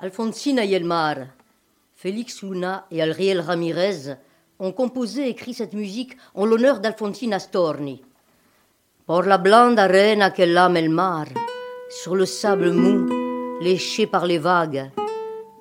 [0.00, 1.34] Alfonsina y el mar,
[1.96, 4.14] Félix Luna et Alriel Ramirez
[4.60, 8.00] ont composé et écrit cette musique en l'honneur d'Alfonsina Storni.
[9.06, 11.26] Por la blanda arena que lame el mar,
[11.90, 13.08] sur le sable mou,
[13.60, 14.92] léché par les vagues,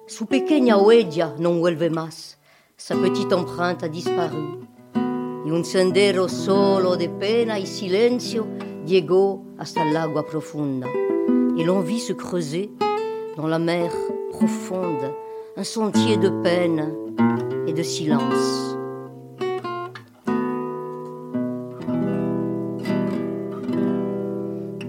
[0.05, 2.38] su pequeña huella non vuelve más,
[2.78, 4.68] sa petite empreinte a disparu.
[5.48, 8.46] Y un sendero solo de pena y silencio
[8.86, 10.86] llegó hasta el agua profunda.
[11.58, 12.70] Et l'on vit se creuser
[13.36, 13.90] dans la mer
[14.38, 15.12] profonde
[15.56, 16.94] un sentier de peine
[17.68, 18.76] et de silence.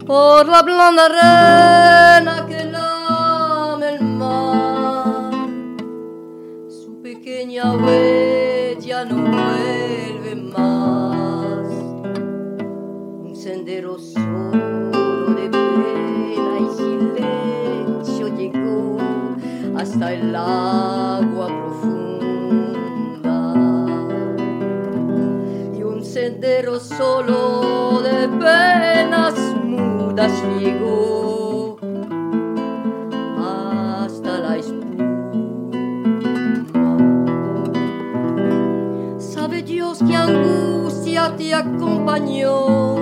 [0.06, 5.32] Por la blanda arena que lame el mar,
[6.68, 8.17] su pequeña huella
[19.98, 21.96] hasta el agua profunda.
[25.76, 31.78] Y un sendero solo de penas mudas llegó
[33.40, 34.86] hasta la espuma.
[39.18, 42.98] Sabe Dios que angustia te acompañó,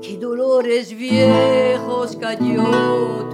[0.00, 3.29] qué dolores viejos cayó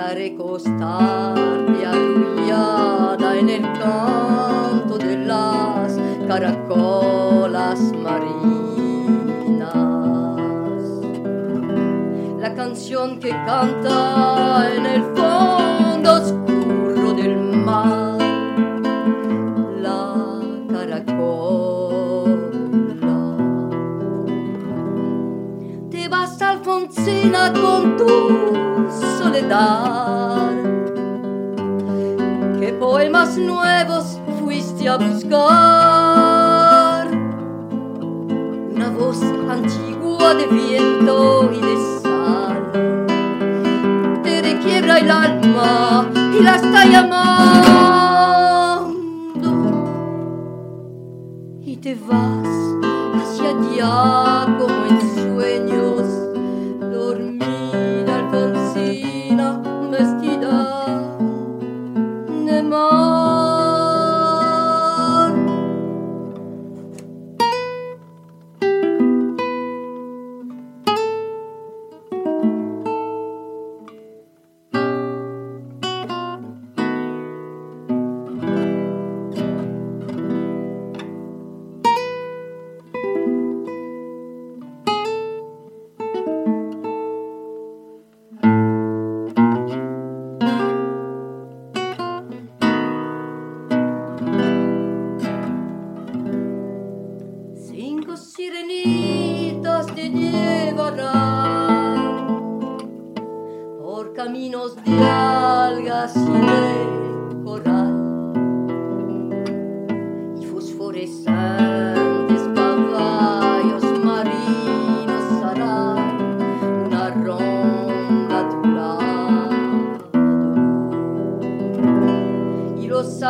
[0.00, 8.14] para recostarte arrullada en el canto de las caracolas marinas.
[12.40, 14.29] La canción que canta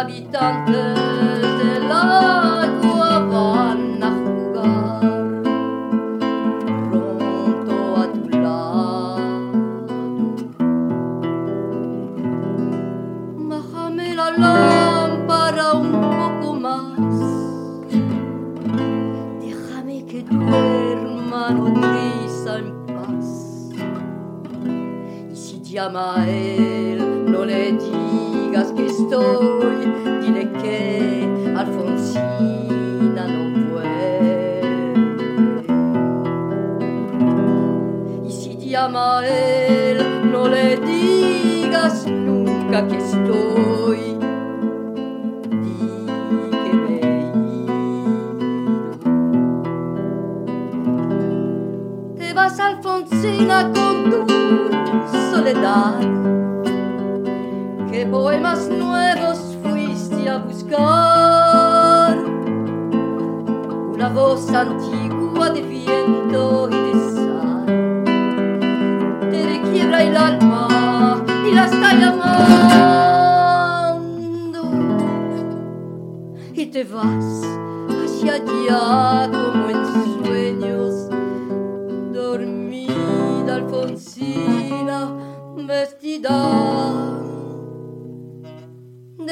[0.00, 0.99] habitantes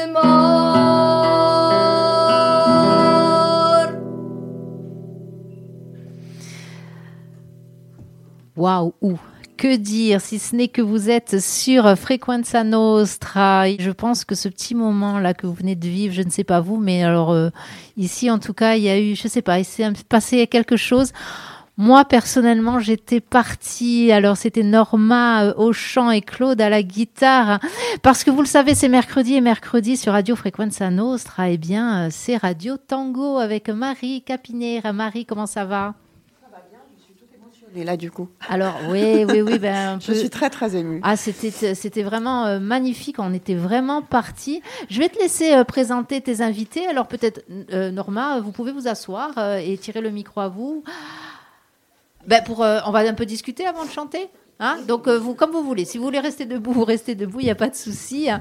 [0.06, 1.38] mar.
[8.56, 8.92] Waouh,
[9.56, 14.48] que dire si ce n'est que vous êtes sur Frequenza Nostra Je pense que ce
[14.48, 17.50] petit moment-là que vous venez de vivre, je ne sais pas vous, mais alors euh,
[17.96, 20.46] ici en tout cas, il y a eu, je ne sais pas, il s'est passé
[20.46, 21.12] quelque chose.
[21.78, 24.12] Moi, personnellement, j'étais partie.
[24.12, 27.60] Alors, c'était Norma euh, au chant et Claude à la guitare.
[28.02, 31.50] Parce que vous le savez, c'est mercredi et mercredi sur Radio Frequenza Nostra.
[31.50, 34.92] Eh bien, euh, c'est Radio Tango avec Marie Capinera.
[34.92, 35.94] Marie, comment ça va?
[37.74, 38.28] Et là du coup.
[38.48, 39.58] Alors oui, oui, oui.
[39.58, 41.00] Ben, je suis très très émue.
[41.02, 43.16] Ah, c'était, c'était vraiment euh, magnifique.
[43.18, 44.62] On était vraiment partis.
[44.88, 46.86] Je vais te laisser euh, présenter tes invités.
[46.86, 50.82] Alors peut-être euh, Norma, vous pouvez vous asseoir et tirer le micro à vous.
[52.26, 54.28] Ben, pour, on va un peu discuter avant de chanter.
[54.60, 55.84] Hein Donc, vous, comme vous voulez.
[55.84, 58.28] Si vous voulez rester debout, vous restez debout, il n'y a pas de souci.
[58.28, 58.40] Hein.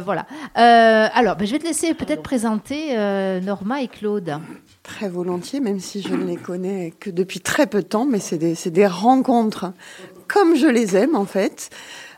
[0.00, 0.26] voilà.
[0.54, 2.94] alors, ben, je vais te laisser peut-être présenter
[3.42, 4.38] Norma et Claude.
[4.82, 8.20] Très volontiers, même si je ne les connais que depuis très peu de temps, mais
[8.20, 9.72] c'est des, des, rencontres
[10.32, 11.70] comme je les aime en fait.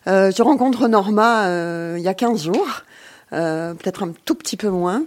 [0.07, 2.83] Euh, je rencontre Norma euh, il y a 15 jours,
[3.33, 5.05] euh, peut-être un tout petit peu moins,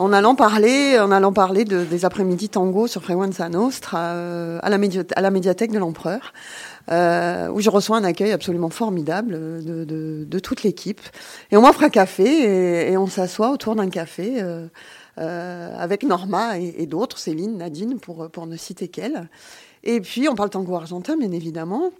[0.00, 4.70] en allant parler, en allant parler de, des après-midi tango sur Frequenza Nostra euh, à,
[4.70, 4.78] la
[5.14, 6.32] à la médiathèque de l'Empereur,
[6.90, 9.32] euh, où je reçois un accueil absolument formidable
[9.62, 11.02] de, toute l'équipe.
[11.50, 14.42] Et on m'offre un café et, on s'assoit autour d'un café.
[15.18, 19.28] Euh, avec Norma et, d'autres, Céline, Nadine, pour, pour ne citer qu'elle.
[19.82, 21.90] Et puis, on parle tango argentin, bien évidemment.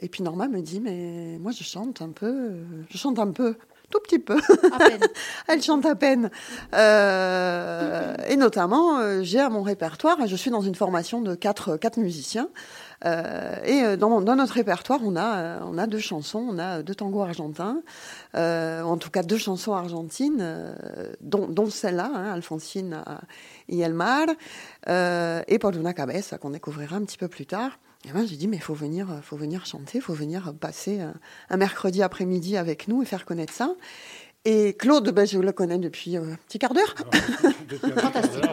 [0.00, 2.54] Et puis Norma me dit, mais moi je chante un peu,
[2.90, 3.54] je chante un peu,
[3.92, 4.40] tout petit peu.
[5.48, 6.30] Elle chante à peine.
[6.74, 11.98] Euh, et notamment, j'ai à mon répertoire, je suis dans une formation de quatre, quatre
[11.98, 12.48] musiciens.
[13.04, 16.58] Euh, et euh, dans, dans, notre répertoire, on a, euh, on a deux chansons, on
[16.58, 17.82] a deux tangos argentins,
[18.34, 20.74] en tout cas deux chansons argentines,
[21.20, 23.04] dont, dont celle-là, hein, Alfonsine
[23.68, 24.26] y el mar,
[24.86, 27.78] et Por una cabeza, qu'on découvrira un petit peu plus tard.
[28.08, 31.00] Et moi, j'ai dit, mais il faut venir, faut venir chanter, il faut venir passer
[31.50, 33.74] un, mercredi après-midi avec nous et faire connaître ça.
[34.44, 36.94] Et Claude, ben, je le connais depuis un petit quart d'heure.
[37.98, 38.44] Fantastique.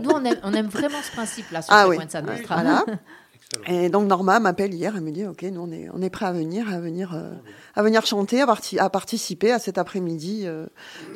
[0.00, 1.98] Nous, on aime, on aime, vraiment ce principe-là sur ah, oui.
[1.98, 2.54] de Nostra.
[2.54, 2.84] Voilà.
[3.66, 6.26] Et donc Norma m'appelle hier, elle me dit ok, nous on est on est prêt
[6.26, 7.32] à venir, à venir, euh,
[7.74, 8.46] à venir chanter, à,
[8.78, 10.66] à participer à cet après-midi euh,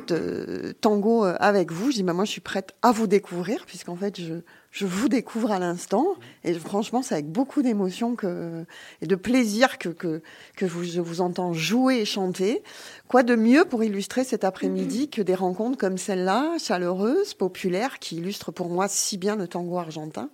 [0.07, 1.91] de tango euh, avec vous.
[1.91, 4.35] Je dis bah, moi je suis prête à vous découvrir puisqu'en fait je
[4.71, 8.65] je vous découvre à l'instant et franchement c'est avec beaucoup d'émotion que
[9.01, 10.21] et de plaisir que que
[10.55, 12.63] que vous, je vous entends jouer et chanter.
[13.07, 18.17] Quoi de mieux pour illustrer cet après-midi que des rencontres comme celle-là, chaleureuses, populaires, qui
[18.17, 20.29] illustrent pour moi si bien le tango argentin?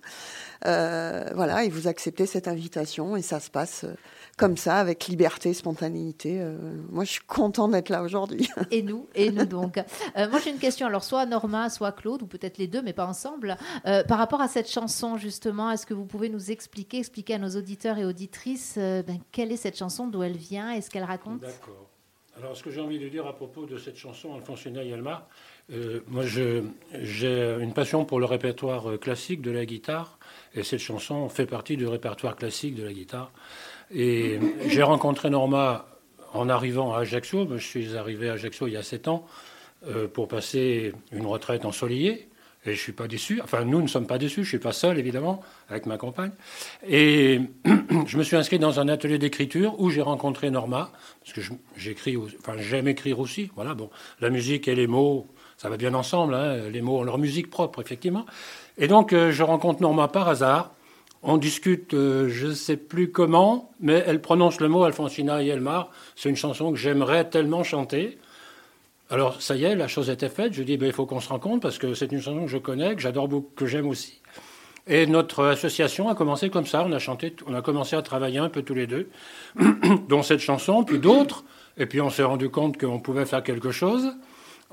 [0.64, 3.94] Euh, voilà, et vous acceptez cette invitation et ça se passe euh,
[4.36, 6.40] comme ça, avec liberté, spontanéité.
[6.40, 6.56] Euh,
[6.90, 8.48] moi, je suis content d'être là aujourd'hui.
[8.70, 9.76] Et nous, et nous donc.
[10.16, 10.86] moi, j'ai une question.
[10.86, 13.56] Alors, soit Norma, soit Claude, ou peut-être les deux, mais pas ensemble.
[13.84, 17.50] par rapport à cette chanson, justement, est-ce que vous pouvez nous expliquer, expliquer à nos
[17.50, 21.40] auditeurs et auditrices, ben, quelle est cette chanson, d'où elle vient et ce qu'elle raconte?
[21.40, 21.90] D'accord.
[22.38, 25.26] Alors, ce que j'ai envie de dire à propos de cette chanson, Alphonsina Yalma,
[25.72, 26.62] euh, moi, j'ai
[27.60, 30.15] une passion pour le répertoire classique de la guitare,
[30.56, 33.30] et cette chanson fait partie du répertoire classique de la guitare.
[33.94, 35.86] Et j'ai rencontré Norma
[36.32, 37.46] en arrivant à Ajaccio.
[37.56, 39.26] Je suis arrivé à Ajaccio il y a sept ans
[39.86, 42.28] euh, pour passer une retraite ensoleillée.
[42.64, 43.40] Et je suis pas déçu.
[43.42, 44.42] Enfin, nous ne sommes pas déçus.
[44.42, 46.32] Je suis pas seul, évidemment, avec ma compagne.
[46.88, 47.40] Et
[48.06, 50.90] je me suis inscrit dans un atelier d'écriture où j'ai rencontré Norma,
[51.22, 53.52] parce que j'écris, enfin, j'aime écrire aussi.
[53.54, 53.88] Voilà, bon,
[54.20, 55.28] la musique et les mots,
[55.58, 56.34] ça va bien ensemble.
[56.34, 56.68] Hein.
[56.68, 58.26] les mots ont leur musique propre, effectivement.
[58.78, 60.72] Et donc, euh, je rencontre Norma par hasard.
[61.22, 65.48] On discute, euh, je ne sais plus comment, mais elle prononce le mot Alfonsina et
[65.48, 65.90] Elmar.
[66.14, 68.18] C'est une chanson que j'aimerais tellement chanter.
[69.08, 70.52] Alors, ça y est, la chose était faite.
[70.52, 72.58] Je dis, ben, il faut qu'on se rencontre parce que c'est une chanson que je
[72.58, 74.20] connais, que j'adore beaucoup, que j'aime aussi.
[74.88, 76.84] Et notre association a commencé comme ça.
[76.86, 79.08] On a chanté, on a commencé à travailler un peu tous les deux,
[80.08, 81.44] dont cette chanson, puis d'autres.
[81.76, 84.12] Et puis on s'est rendu compte qu'on pouvait faire quelque chose.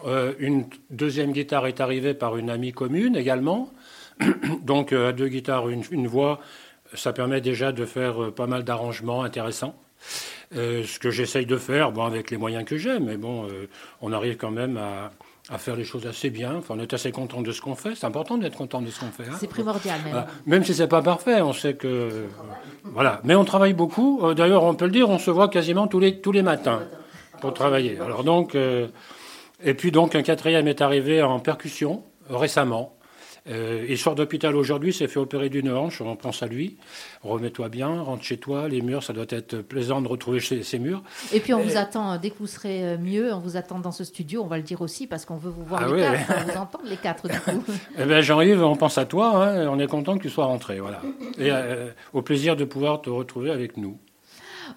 [0.05, 3.71] Euh, une deuxième guitare est arrivée par une amie commune également.
[4.63, 6.39] Donc euh, à deux guitares, une, une, voix,
[6.95, 9.75] ça permet déjà de faire euh, pas mal d'arrangements intéressants.
[10.55, 13.67] Euh, ce que j'essaye de faire, bon, avec les moyens que j'ai, mais bon, euh,
[14.01, 15.11] on arrive quand même à,
[15.57, 16.55] faire les choses assez bien.
[16.57, 17.95] Enfin, on est assez content de ce qu'on fait.
[17.95, 19.23] C'est important d'être content de ce qu'on fait.
[19.23, 19.35] Hein.
[19.39, 20.25] C'est primordial même.
[20.45, 22.27] Même si c'est pas parfait, on sait que
[22.83, 23.19] voilà.
[23.23, 24.33] Mais on travaille beaucoup.
[24.33, 26.83] D'ailleurs, on peut le dire, on se voit quasiment tous les tous les matins
[27.41, 27.99] pour travailler.
[27.99, 32.95] Alors donc, et puis donc un quatrième est arrivé en percussion récemment.
[33.49, 36.77] Euh, il sort d'hôpital aujourd'hui, s'est fait opérer d'une hanche, on pense à lui.
[37.23, 41.03] Remets-toi bien, rentre chez toi, les murs, ça doit être plaisant de retrouver ces murs.
[41.33, 44.05] Et puis on vous attend, dès que vous serez mieux, on vous attend dans ce
[44.05, 46.51] studio, on va le dire aussi, parce qu'on veut vous voir ah les quatre, on
[46.51, 47.63] vous entendre les quatre du coup.
[47.97, 50.79] eh bien Jean-Yves, on pense à toi, hein, on est content que tu sois rentré,
[50.79, 51.01] voilà.
[51.37, 53.97] Et euh, au plaisir de pouvoir te retrouver avec nous.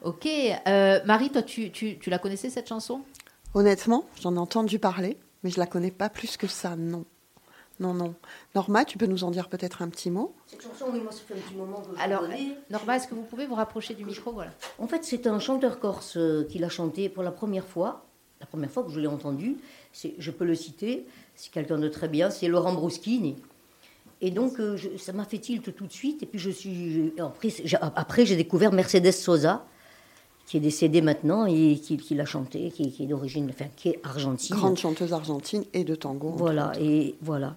[0.03, 3.03] Ok, euh, Marie, toi tu, tu, tu la connaissais cette chanson?
[3.55, 7.05] Honnêtement, j'en ai entendu parler, mais je la connais pas plus que ça, non.
[7.79, 8.15] Non, non.
[8.55, 10.35] Norma, tu peux nous en dire peut-être un petit mot?
[10.47, 12.25] Cette chanson, oui, moi, ça fait un petit moment que Alors,
[12.71, 14.33] Norma, est-ce que vous pouvez vous rapprocher du micro?
[14.33, 14.53] Voilà.
[14.79, 18.07] En fait, c'est un chanteur corse euh, qui l'a chanté pour la première fois.
[18.41, 19.57] La première fois que je l'ai entendu,
[20.19, 23.37] je peux le citer, c'est quelqu'un de très bien, c'est Laurent Bruschini.
[24.21, 26.23] Et donc, euh, ça m'a fait tilt tout de suite.
[26.23, 27.13] Et puis, je suis.
[27.83, 29.67] Après, j'ai découvert Mercedes Sosa,
[30.47, 34.57] qui est décédée maintenant et qui, l'a chanté, qui, est d'origine, enfin, qui est argentine.
[34.57, 36.31] Grande chanteuse argentine et de tango.
[36.31, 37.57] Voilà, et voilà.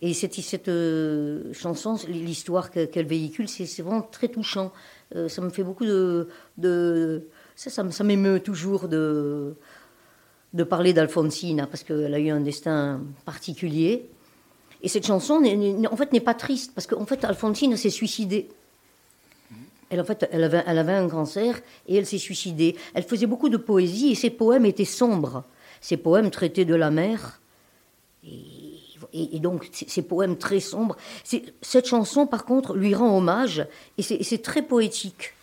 [0.00, 4.72] Et cette, euh, chanson, l'histoire qu'elle véhicule, c'est vraiment très touchant.
[5.16, 6.28] Euh, ça me fait beaucoup de.
[7.56, 9.56] ça, ça, m'émeut toujours de,
[10.54, 14.08] de parler d'Alfonsina, parce qu'elle a eu un destin particulier.
[14.82, 15.42] Et cette chanson,
[15.90, 18.48] en fait, n'est pas triste, parce qu'en fait, Alfonsina s'est suicidée.
[19.90, 22.76] Elle, en fait, elle avait, elle avait un cancer et elle s'est suicidée.
[22.94, 25.44] Elle faisait beaucoup de poésie et ses poèmes étaient sombres.
[25.80, 27.40] Ses poèmes traitaient de la mer.
[29.12, 30.96] Et, donc ces poèmes très sombres.
[31.24, 35.34] Cette chanson, par contre, lui rend hommage et c'est très poétique.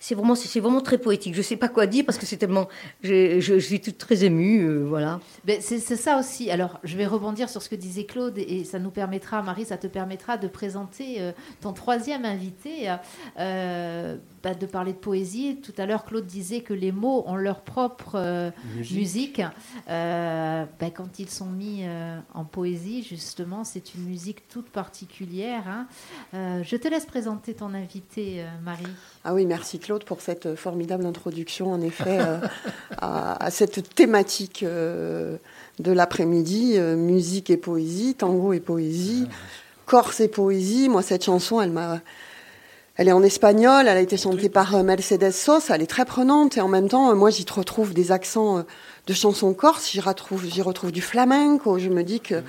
[0.00, 1.34] C'est vraiment, vraiment très poétique.
[1.34, 2.68] Je ne sais pas quoi dire parce que c'est tellement,
[3.02, 5.20] je, je, suis très émue, euh, voilà.
[5.44, 6.50] Ben, c'est ça aussi.
[6.50, 9.76] Alors, je vais rebondir sur ce que disait Claude et, ça nous permettra, Marie, ça
[9.76, 12.94] te permettra de présenter euh, ton troisième invité,
[13.38, 15.58] euh, bah, de parler de poésie.
[15.62, 18.52] Tout à l'heure, Claude disait que les mots ont leur propre
[18.90, 19.42] musique.
[19.86, 21.84] Ben, quand ils sont mis
[22.34, 25.64] en poésie, justement, c'est une musique toute particulière.
[26.32, 26.62] Hein.
[26.62, 28.84] je te laisse présenter ton invité, Marie.
[29.24, 32.38] Ah oui, merci Claude pour cette formidable introduction, en effet, euh,
[32.98, 35.36] à, cette thématique euh,
[35.78, 39.26] de l'après-midi, euh, musique et poésie, tango et poésie,
[39.86, 40.88] Corse et poésie.
[40.88, 42.00] Moi, cette chanson, elle m'a...
[42.98, 46.56] Elle est en espagnol, elle a été chantée par Mercedes Sosa, elle est très prenante
[46.56, 48.64] et en même temps, moi, j'y retrouve des accents
[49.06, 51.78] de chansons corse, j'y retrouve, j'y retrouve du flamenco.
[51.78, 52.42] Je me dis que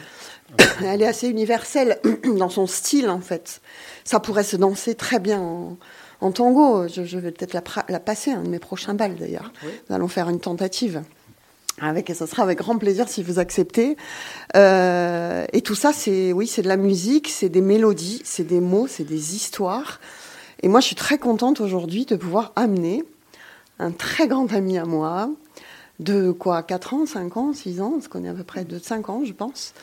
[0.84, 2.00] elle est assez universelle
[2.38, 3.62] dans son style, en fait.
[4.04, 5.78] Ça pourrait se danser très bien en,
[6.20, 6.88] en tango.
[6.88, 9.52] Je, vais peut-être la, passer, un de mes prochains balles d'ailleurs.
[9.64, 11.04] Nous allons faire une tentative.
[11.82, 13.96] Avec, et ce sera avec grand plaisir si vous acceptez.
[14.56, 18.60] Euh, et tout ça, c'est oui, c'est de la musique, c'est des mélodies, c'est des
[18.60, 20.00] mots, c'est des histoires.
[20.62, 23.04] Et moi, je suis très contente aujourd'hui de pouvoir amener
[23.80, 25.30] un très grand ami à moi,
[26.00, 28.78] de quoi 4 ans, 5 ans, 6 ans, on se connaît à peu près de
[28.78, 29.74] 5 ans, je pense.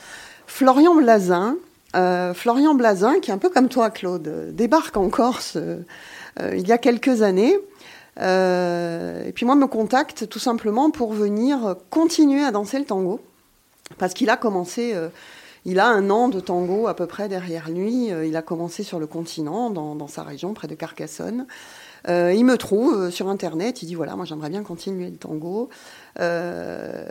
[0.47, 1.57] Florian Blazin.
[1.95, 6.67] Euh, Florian Blazin, qui est un peu comme toi, Claude, débarque en Corse euh, il
[6.67, 7.57] y a quelques années.
[8.21, 13.21] Euh, et puis moi, me contacte tout simplement pour venir continuer à danser le tango.
[13.99, 15.09] Parce qu'il a commencé, euh,
[15.67, 18.07] il a un an de tango à peu près derrière lui.
[18.07, 21.47] il a commencé sur le continent, dans, sa région, près de Carcassonne.
[22.09, 25.69] il me trouve sur Internet, il dit voilà, moi j'aimerais bien continuer le tango.
[26.19, 27.05] Euh,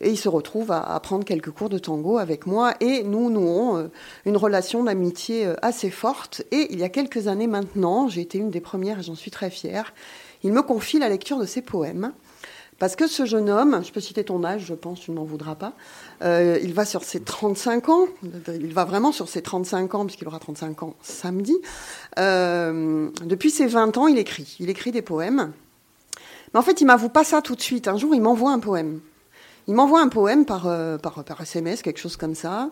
[0.00, 2.74] et il se retrouve à, prendre quelques cours de tango avec moi.
[2.80, 3.88] Et nous nouons euh,
[4.24, 6.42] une relation d'amitié euh, assez forte.
[6.52, 9.30] Et il y a quelques années maintenant, j'ai été une des premières et j'en suis
[9.30, 9.92] très fière,
[10.42, 12.12] il me confie la lecture de ses poèmes.
[12.78, 15.24] Parce que ce jeune homme, je peux citer ton âge, je pense, tu ne m'en
[15.24, 15.72] voudras pas,
[16.22, 18.06] il va sur ses 35 ans,
[18.48, 21.56] il va vraiment sur ses 35 ans, puisqu'il aura 35 ans samedi.
[22.16, 24.56] depuis ses 20 ans, il écrit.
[24.60, 25.52] Il écrit des poèmes.
[26.52, 27.88] Mais en fait, il m'avoue pas ça tout de suite.
[27.88, 29.00] Un jour, il m'envoie un poème.
[29.68, 32.70] Il m'envoie un poème par, euh, par, SMS, quelque chose comme ça.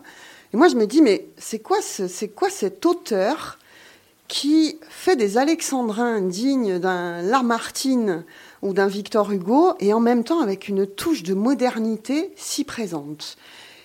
[0.53, 3.59] Et moi, je me dis, mais c'est quoi, c'est quoi cet auteur
[4.27, 8.23] qui fait des alexandrins dignes d'un Lamartine
[8.65, 13.37] ou d'un Victor Hugo, et en même temps avec une touche de modernité si présente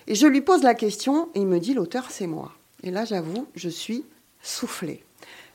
[0.07, 2.51] Et je lui pose la question, et il me dit, l'auteur, c'est moi.
[2.83, 4.03] Et là, j'avoue, je suis
[4.41, 5.03] soufflée.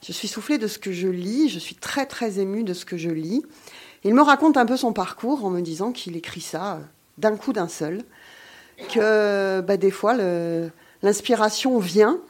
[0.07, 2.85] Je suis soufflée de ce que je lis, je suis très très émue de ce
[2.85, 3.43] que je lis.
[4.05, 6.81] Il me raconte un peu son parcours en me disant qu'il écrit ça euh,
[7.19, 8.05] d'un coup d'un seul,
[8.93, 10.15] que bah, des fois
[11.03, 12.21] l'inspiration vient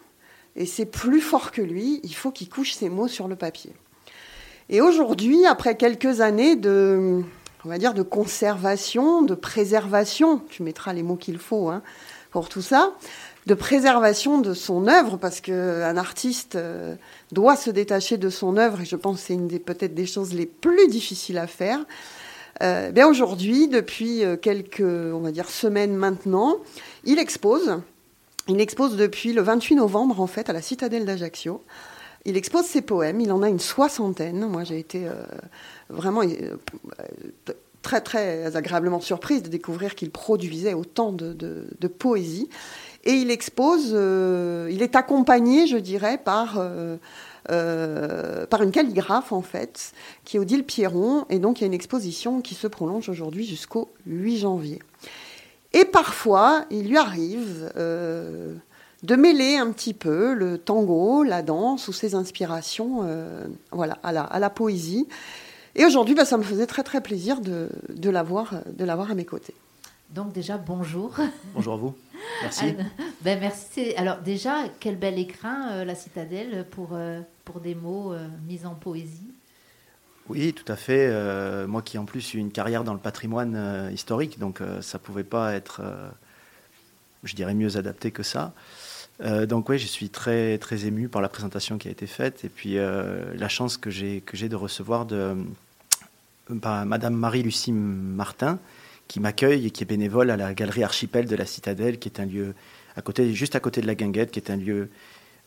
[0.55, 3.75] et c'est plus fort que lui, il faut qu'il couche ses mots sur le papier.
[4.69, 7.23] Et aujourd'hui, après quelques années de,
[7.65, 11.83] on va dire, de conservation, de préservation, tu mettras les mots qu'il faut hein,
[12.33, 12.93] pour tout ça,
[13.47, 16.97] de préservation de son œuvre, parce qu'un artiste euh,
[17.31, 20.07] doit se détacher de son œuvre, et je pense que c'est une des peut-être des
[20.07, 21.79] choses les plus difficiles à faire.
[22.63, 26.57] Euh, bien aujourd'hui, depuis euh, quelques, on va dire, semaines maintenant,
[27.05, 27.81] il expose
[28.49, 31.63] Il expose depuis le 28 novembre, en fait, à la citadelle d'Ajaccio.
[32.27, 34.47] Il expose ses poèmes, il en a une soixantaine.
[34.47, 35.07] Moi, j'ai été
[35.89, 36.23] vraiment
[37.81, 42.51] très, très agréablement surprise de découvrir qu'il produisait autant de, poésie.
[43.05, 46.59] Et il expose, il est accompagné, je dirais, par
[47.51, 49.93] euh, par une calligraphe en fait,
[50.25, 53.47] qui est Odile Pierron, et donc il y a une exposition qui se prolonge aujourd'hui
[53.47, 54.83] jusqu'au 8 janvier.
[55.73, 58.55] Et parfois, il lui arrive euh,
[59.07, 64.13] de mêler un petit peu le tango, la danse ou ses inspirations euh, voilà, à
[64.13, 65.07] la, à, la, poésie.
[65.75, 68.53] Et aujourd'hui, bah, ça me faisait très très plaisir de, de l'avoir
[69.11, 69.55] à mes côtés.
[70.11, 71.15] Donc déjà, bonjour.
[71.55, 71.95] Bonjour à vous.
[72.43, 72.75] Merci.
[73.23, 73.93] ben merci.
[73.97, 76.97] Alors déjà, quel bel écrin, la citadelle, pour
[77.47, 79.33] pour des mots euh, mis en poésie
[80.29, 81.07] oui, tout à fait.
[81.09, 84.99] Euh, moi qui en plus eu une carrière dans le patrimoine euh, historique, donc ça
[84.99, 85.83] pouvait pas être,
[87.23, 88.53] je dirais, mieux adapté que ça.
[89.21, 92.49] Donc oui, je suis très très ému par la présentation qui a été faite et
[92.49, 95.35] puis la chance que j'ai de recevoir de
[96.51, 98.59] Madame Marie-Lucie Martin
[99.09, 102.21] qui m'accueille et qui est bénévole à la galerie Archipel de la Citadelle, qui est
[102.21, 102.55] un lieu
[102.97, 104.87] à côté, juste à côté de la Guinguette, qui est un lieu euh,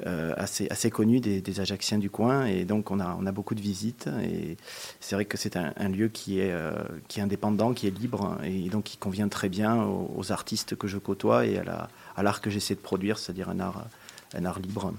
[0.06, 2.46] assez, assez connu des, des, Ajacciens du coin.
[2.46, 4.08] Et donc, on a, on a beaucoup de visites.
[4.24, 4.58] Et
[5.00, 6.72] c'est vrai que c'est un, lieu qui est, euh,
[7.08, 10.88] qui est indépendant, qui est libre, et donc qui convient très bien aux, artistes que
[10.88, 13.86] je côtoie et à l'art que j'essaie de produire, c'est-à-dire un art,
[14.34, 14.94] un art libre.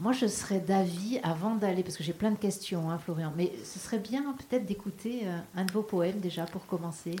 [0.00, 3.52] Moi, je serais d'avis, avant d'aller, parce que j'ai plein de questions, hein, Florian, mais
[3.64, 7.16] ce serait bien peut-être d'écouter euh, un de vos poèmes déjà pour commencer.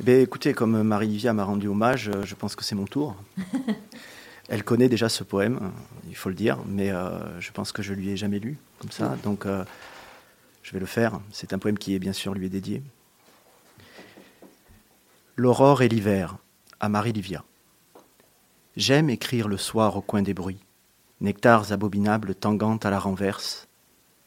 [0.00, 3.16] Eh bien, écoutez, comme Marie-Livia m'a rendu hommage, je pense que c'est mon tour.
[4.48, 5.72] Elle connaît déjà ce poème,
[6.08, 8.92] il faut le dire, mais euh, je pense que je lui ai jamais lu comme
[8.92, 9.64] ça, donc euh,
[10.62, 11.20] je vais le faire.
[11.32, 12.82] C'est un poème qui est bien sûr lui est dédié.
[15.34, 16.36] L'aurore et l'hiver,
[16.80, 17.44] à Marie-Livia.
[18.76, 20.60] J'aime écrire le soir au coin des bruits,
[21.20, 23.66] nectars abominables tanguant à la renverse,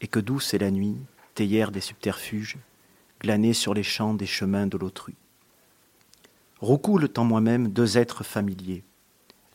[0.02, 0.98] et que douce est la nuit,
[1.34, 2.58] théière des subterfuges,
[3.22, 5.16] glanée sur les champs des chemins de l'autrui.
[6.60, 8.84] Roucoulent en moi-même deux êtres familiers,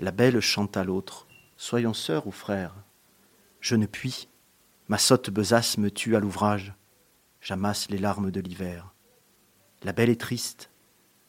[0.04, 2.74] la belle chante à l'autre Soyons sœurs ou frères.
[3.60, 4.28] Je ne puis,
[4.88, 6.74] ma sotte besace me tue à l'ouvrage.
[7.40, 8.92] J'amasse les larmes de l'hiver.
[9.82, 10.70] La belle est triste.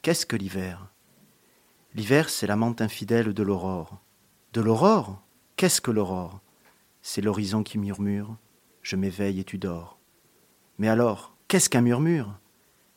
[0.02, 0.92] Qu'est-ce que l'hiver?
[1.94, 4.02] L'hiver, c'est l'amante infidèle de l'aurore.
[4.52, 5.24] De l'aurore?
[5.56, 6.42] Qu'est-ce que l'aurore?
[7.02, 8.36] C'est l'horizon qui murmure
[8.82, 10.00] Je m'éveille et tu dors.
[10.80, 12.38] Mais alors, qu'est-ce qu'un murmure?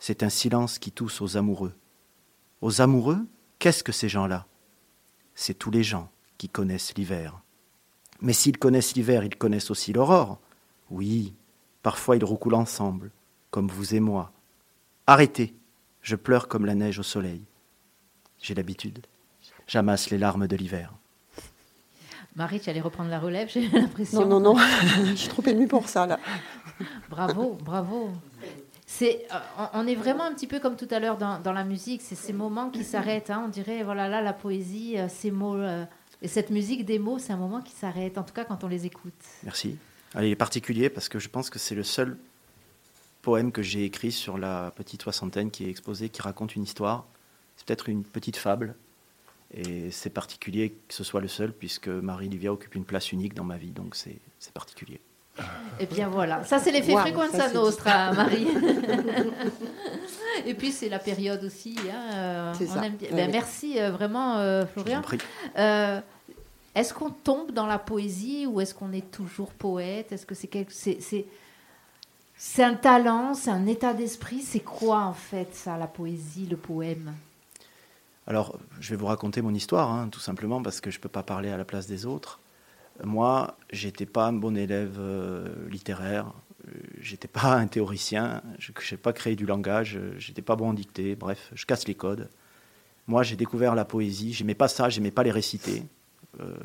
[0.01, 1.77] C'est un silence qui tousse aux amoureux.
[2.63, 3.29] Aux amoureux?
[3.61, 4.48] Qu'est-ce que ces gens-là?
[5.39, 7.41] C'est tous les gens qui connaissent l'hiver.
[8.21, 10.41] Mais s'ils connaissent l'hiver, ils connaissent aussi l'aurore.
[10.91, 11.33] Oui,
[11.85, 13.13] parfois ils roucoulent ensemble,
[13.53, 14.33] comme vous et moi.
[15.07, 15.55] Arrêtez,
[16.03, 17.45] je pleure comme la neige au soleil.
[18.43, 19.07] J'ai l'habitude.
[19.69, 20.93] J'amasse les larmes de l'hiver.
[22.35, 24.27] Marie, tu allais reprendre la relève, j'ai l'impression.
[24.27, 24.61] Non, non, non,
[25.11, 26.19] je suis trop émue pour ça, là.
[27.09, 28.11] Bravo, bravo.
[29.03, 29.39] Euh,
[29.75, 32.33] on est vraiment un petit peu comme tout à l'heure dans, la musique, c'est ces
[32.33, 33.31] moments qui s'arrêtent.
[33.31, 33.43] Hein.
[33.47, 35.85] On dirait, voilà, là, la poésie, euh, ces mots, euh,
[36.23, 38.69] et cette musique des mots, c'est un moment qui s'arrête, en tout cas quand on
[38.69, 39.15] les écoute.
[39.45, 39.77] Merci.
[40.17, 42.17] il est particulier parce que je pense que c'est le seul
[43.23, 47.07] poème que j'ai écrit sur la petite soixantaine qui est exposé, qui raconte une histoire.
[47.57, 48.75] C'est peut-être une petite fable.
[49.55, 53.45] Et c'est particulier que ce soit le seul, puisque Marie-Livia occupe une place unique dans
[53.45, 54.21] ma vie, donc c'est
[54.53, 55.01] particulier.
[55.81, 58.49] Et eh bien voilà, ça c'est l'effet fréquent Frequenza Nostra, Marie.
[60.47, 61.77] Et puis c'est la période aussi.
[61.91, 65.03] Hein, euh, on aime ben, Merci euh, vraiment, euh, Florian.
[65.55, 70.11] est-ce qu'on tombe dans la poésie ou est-ce qu'on est toujours poète?
[70.11, 70.73] Est-ce que c'est quelque...
[70.73, 70.99] c'est,
[72.37, 74.41] c'est, un talent, c'est un état d'esprit?
[74.43, 77.13] C'est quoi en fait ça, la poésie, le poème?
[78.27, 81.09] Alors, je vais vous raconter mon histoire, hein, tout simplement parce que je ne peux
[81.09, 82.41] pas parler à la place des autres.
[83.05, 86.33] Moi, j'étais pas un bon élève euh, littéraire,
[86.67, 90.71] euh, j'étais pas un théoricien, je n'ai pas créé du langage, euh, j'étais pas bon
[90.71, 92.29] en dictée, bref, je casse les codes.
[93.07, 95.85] Moi, j'ai découvert la poésie, j'aimais pas ça, j'aimais pas les réciter.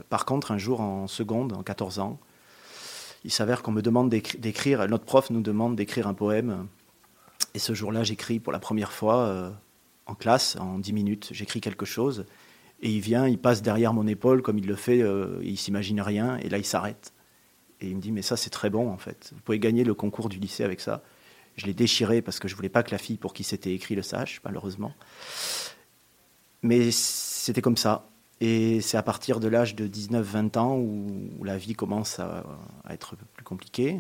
[0.10, 2.20] par contre, un jour en seconde, en 14 ans,
[3.24, 6.68] il s'avère qu'on me demande d'écrire, notre prof nous demande d'écrire un poème.
[7.54, 9.54] Et ce jour-là, j'écris pour la première fois
[10.06, 12.26] en classe, en 10 minutes, j'écris quelque chose.
[12.84, 16.02] Et il vient, il passe derrière mon épaule comme il le fait, euh, il s'imagine
[16.02, 17.14] rien, et là il s'arrête.
[17.80, 19.94] Et il me dit, mais ça c'est très bon en fait, vous pouvez gagner le
[19.94, 21.02] concours du lycée avec ça.
[21.56, 23.96] Je l'ai déchiré parce que je voulais pas que la fille pour qui c'était écrit
[23.96, 24.94] le sache, malheureusement.
[26.62, 28.10] Mais c'était comme ça.
[28.42, 32.44] Et c'est à partir de l'âge de 19-20 ans où, la vie commence à,
[32.90, 34.00] être plus compliquée.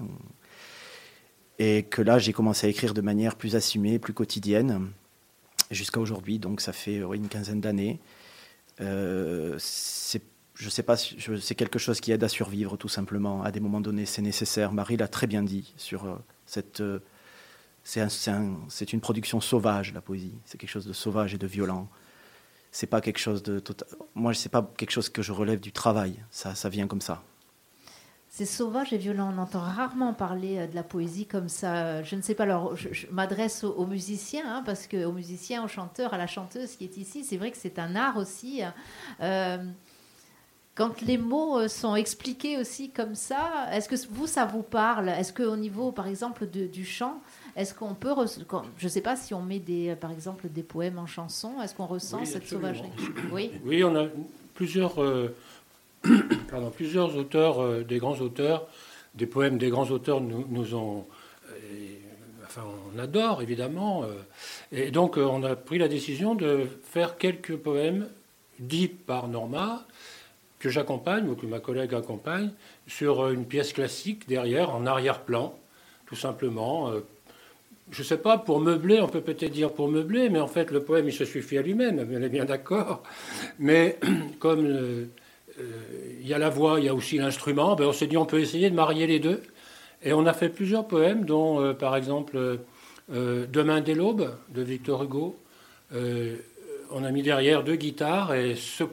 [1.60, 4.90] Et que là, j'ai commencé à écrire de manière plus assumée, plus quotidienne,
[5.72, 6.40] jusqu'à aujourd'hui.
[6.40, 8.00] Donc ça fait une quinzaine d'années.
[8.82, 10.24] Euh, c'est
[10.70, 13.44] sais pas, c'est quelque chose qui aide à survivre tout simplement.
[13.44, 14.72] À des moments donnés, c'est nécessaire.
[14.72, 16.82] Marie l'a très bien dit sur euh, cette.
[16.82, 17.00] Euh,
[17.84, 20.36] c'est une production sauvage, la poésie.
[20.46, 21.90] C'est quelque chose de sauvage et de violent.
[22.72, 23.60] C'est pas quelque chose de.
[23.60, 26.24] Tota-, moi, c'est pas quelque chose que je relève du travail.
[26.32, 27.24] Ça, ça vient comme ça.
[28.36, 29.32] C'est sauvage et violent.
[29.38, 32.02] On entend rarement parler euh, de la poésie comme ça.
[32.02, 32.46] Je ne sais pas.
[32.46, 36.76] Alors, je, m'adresse aux, musiciens, hein, parce que aux musiciens, aux chanteurs, à la chanteuse
[36.76, 37.24] qui est ici.
[37.24, 38.62] C'est vrai que c'est un art aussi.
[39.22, 39.64] Euh,
[40.74, 45.10] quand les mots euh, sont expliqués aussi comme ça, est-ce que vous, ça vous parle?
[45.10, 47.22] Est-ce qu'au niveau, par exemple, du chant,
[47.56, 48.16] est-ce qu'on peut,
[48.80, 51.76] je ne sais pas si on met des, par exemple des poèmes en chanson, est-ce
[51.76, 52.90] qu'on ressent cette sauvagerie?
[53.32, 53.52] Oui.
[53.64, 54.08] Oui, on a
[54.54, 55.36] plusieurs, euh,
[56.76, 58.68] plusieurs auteurs, des grands auteurs,
[59.16, 61.06] des poèmes des grands auteurs nous, nous ont,
[62.46, 62.64] enfin,
[62.94, 64.06] on adore évidemment,
[64.72, 68.08] et donc on a pris la décision de faire quelques poèmes
[68.60, 69.86] dits par Norma
[70.64, 72.50] que j'accompagne ou que ma collègue accompagne
[72.88, 75.54] sur une pièce classique derrière, en arrière-plan,
[76.06, 76.90] tout simplement.
[76.90, 77.02] Euh,
[77.92, 80.72] je ne sais pas, pour meubler, on peut peut-être dire pour meubler, mais en fait
[80.72, 83.04] le poème il se suffit à lui-même, on est bien d'accord.
[83.60, 84.00] Mais
[84.40, 85.06] comme euh, euh,
[85.60, 88.26] il y a la voix, il y a aussi l'instrument, ben on s'est dit on
[88.26, 89.42] peut essayer de marier les deux.
[90.02, 92.60] Et on a fait plusieurs poèmes, dont par exemple
[93.10, 95.38] Demain dès l'aube de Victor Hugo.
[95.92, 98.86] on a mis derrière deux guitares et ce,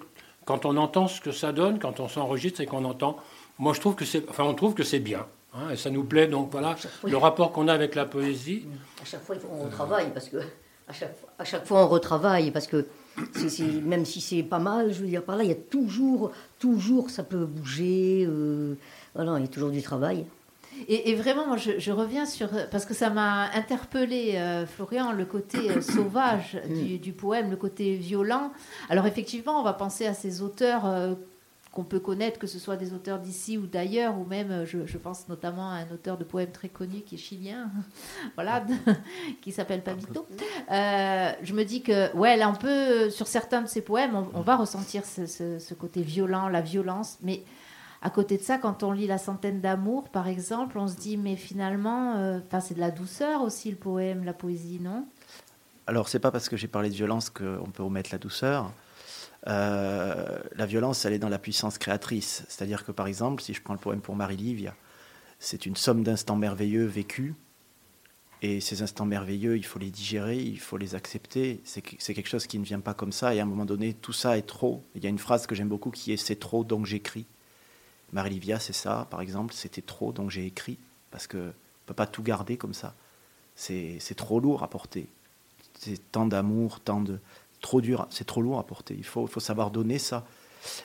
[0.45, 3.17] quand on entend ce que ça donne, quand on s'enregistre et qu'on entend,
[3.59, 5.27] moi je trouve que c'est, enfin on trouve que c'est bien.
[5.55, 8.67] Hein, et ça nous plaît, donc voilà le rapport qu'on a avec la poésie.
[9.01, 10.39] À chaque fois, on retravaille parce que
[10.89, 12.87] à chaque, fois, à chaque fois on retravaille parce que
[13.85, 17.11] même si c'est pas mal, je veux dire par là, il y a toujours, toujours,
[17.11, 18.27] ça peut bouger.
[18.29, 18.75] Euh,
[19.15, 20.27] voilà, il y a toujours du travail.
[20.89, 22.49] Et, vraiment, moi, je, reviens sur.
[22.71, 26.99] Parce que ça m'a interpellé, euh, Florian, le côté euh, sauvage mm.
[26.99, 28.51] du, poème, le côté violent.
[28.89, 30.85] Alors, effectivement, on va penser à ces auteurs.
[31.71, 34.99] Euh, qu'on peut connaître, que ce soit des auteurs d'ici ou d'ailleurs, ou même, je,
[34.99, 37.71] pense notamment à un auteur de poèmes très connu qui est chilien,
[38.35, 38.65] voilà,
[39.41, 40.27] qui s'appelle Pavito.
[40.69, 44.57] je me dis que, ouais, là, on peut, sur certains de ces poèmes, on, va
[44.57, 47.45] ressentir ce, ce, côté violent, la violence, mais
[48.03, 51.17] à côté de ça, quand on lit La centaine d'amour, par exemple, on se dit,
[51.17, 55.07] mais finalement, euh, c'est de la douceur aussi le poème, la poésie, non?
[55.87, 58.73] Alors, c'est pas parce que j'ai parlé de violence qu'on peut omettre la douceur.
[59.47, 62.45] Euh, la violence, elle est dans la puissance créatrice.
[62.49, 64.75] C'est-à-dire que, par exemple, si je prends le poème pour Marie-Livia,
[65.39, 67.35] c'est une somme d'instants merveilleux vécus.
[68.43, 71.61] Et ces instants merveilleux, il faut les digérer, il faut les accepter.
[71.65, 73.35] C'est quelque chose qui ne vient pas comme ça.
[73.35, 74.83] Et à un moment donné, tout ça est trop.
[74.95, 77.27] Il y a une phrase que j'aime beaucoup qui est C'est trop, donc j'écris.
[78.13, 80.79] Marie-Livia, c'est ça, par exemple, c'était trop, donc j'ai écrit,
[81.11, 81.53] parce qu'on ne
[81.87, 82.95] peut pas tout garder comme ça.
[83.55, 85.07] C'est trop lourd à porter.
[85.79, 87.19] C'est tant d'amour, tant de...
[87.61, 88.95] Trop dur, c'est trop lourd à porter.
[88.97, 90.25] Il faut, faut savoir donner ça.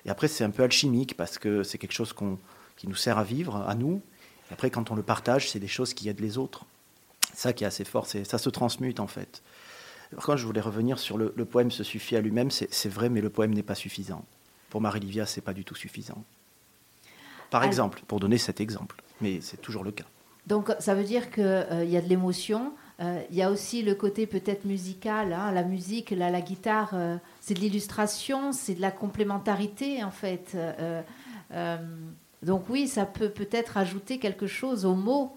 [0.05, 2.13] Et après, c'est un peu alchimique, parce que c'est quelque chose
[2.77, 4.01] qui nous sert à vivre, à nous.
[4.49, 6.65] Et après, quand on le partage, c'est des choses qui aident les autres.
[7.33, 9.43] Ça qui est assez fort, ça se transmute en fait.
[10.15, 13.09] Par contre, je voulais revenir sur le, le poème se suffit à lui-même, c'est vrai,
[13.09, 14.23] mais le poème n'est pas suffisant.
[14.69, 16.23] Pour Marie-Livia, c'est pas du tout suffisant
[17.49, 19.01] par exemple, pour donner cet exemple.
[19.21, 20.03] Mais c'est toujours le cas.
[20.47, 23.93] Donc ça veut dire qu'il euh, y a de l'émotion, il y a aussi le
[23.93, 28.91] côté peut-être musical, hein, la musique, la, guitare, euh, c'est de l'illustration, c'est de la
[28.91, 30.57] complémentarité en fait.
[32.41, 35.35] donc oui, ça peut peut-être ajouter quelque chose aux mots,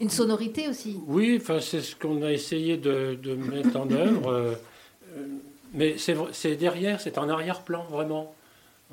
[0.00, 0.98] une sonorité aussi.
[1.06, 4.56] Oui, c'est ce qu'on a essayé de mettre en œuvre.
[5.74, 8.34] mais c'est derrière, c'est en arrière-plan vraiment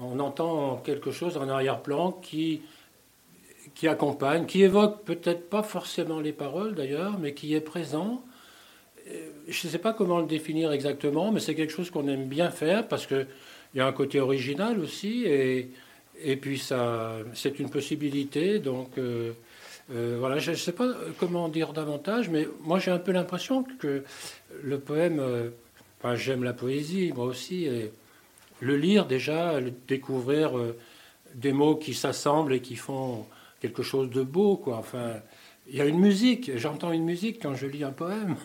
[0.02, 2.62] on entend quelque chose en arrière-plan qui,
[3.80, 8.22] qui accompagne, qui évoque peut-être pas forcément les paroles d'ailleurs, mais qui est présent.
[9.08, 12.28] Euh, je ne sais pas comment le définir exactement, mais c'est quelque chose qu'on aime
[12.28, 13.28] bien faire parce qu'il
[13.76, 15.70] y a un côté original aussi, et,
[16.22, 18.60] et puis ça, c'est une possibilité.
[18.60, 19.32] Donc euh,
[19.92, 23.64] euh, voilà, je ne sais pas comment dire davantage, mais moi j'ai un peu l'impression
[23.80, 24.04] que
[24.62, 25.24] le poème,
[26.00, 27.94] enfin j'aime la poésie, moi aussi, et
[28.60, 30.76] le lire déjà, découvrir euh,
[31.36, 33.26] des mots qui s'assemblent et qui font
[33.60, 34.78] quelque chose de beau, quoi.
[34.78, 35.16] Enfin,
[35.68, 36.52] il y a une musique.
[36.58, 38.36] J'entends une musique quand je lis un poème.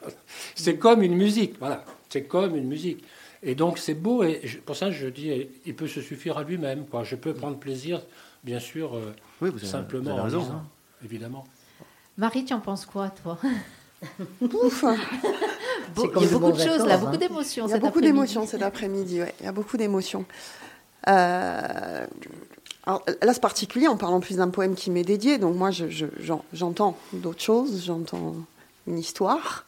[0.54, 1.84] c'est comme une musique, voilà.
[2.08, 3.04] C'est comme une musique.
[3.42, 4.22] Et donc c'est beau.
[4.22, 6.86] Et pour ça, je dis, il peut se suffire à lui-même.
[6.86, 7.04] Quoi.
[7.04, 8.02] Je peux prendre plaisir,
[8.44, 10.66] bien sûr, euh, oui, vous simplement avez raison, hein.
[11.04, 11.44] évidemment.
[12.18, 13.38] Marie, tu en penses quoi, toi?
[14.50, 14.84] Pouf
[15.96, 17.66] il y a beaucoup de choses là, beaucoup d'émotions.
[17.66, 19.34] Il y a beaucoup d'émotions cet après-midi, ouais.
[19.40, 20.24] Il y a beaucoup d'émotions.
[21.08, 22.06] Euh,
[23.22, 25.38] là, c'est particulier en parlant plus d'un poème qui m'est dédié.
[25.38, 25.70] Donc, moi,
[26.52, 27.84] j'entends d'autres choses.
[27.84, 28.36] J'entends
[28.86, 29.66] une histoire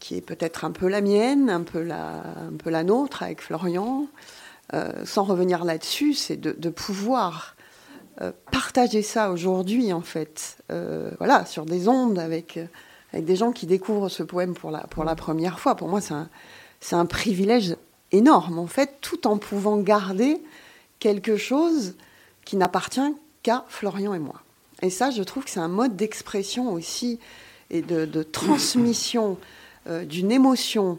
[0.00, 3.40] qui est peut-être un peu la mienne, un peu la, un peu la nôtre avec
[3.40, 4.06] Florian.
[5.04, 7.56] sans revenir là-dessus, c'est de, pouvoir
[8.50, 10.58] partager ça aujourd'hui, en fait,
[11.18, 12.58] voilà, sur des ondes avec,
[13.12, 15.74] avec des gens qui découvrent ce poème pour la, pour la première fois.
[15.74, 16.28] Pour moi, c'est un,
[16.92, 17.76] un privilège
[18.12, 20.40] énorme, en fait, tout en pouvant garder
[20.98, 21.94] quelque chose
[22.44, 24.42] qui n'appartient qu'à Florian et moi.
[24.82, 27.18] Et ça, je trouve que c'est un mode d'expression aussi
[27.70, 29.38] et de, transmission
[29.88, 30.98] euh, d'une émotion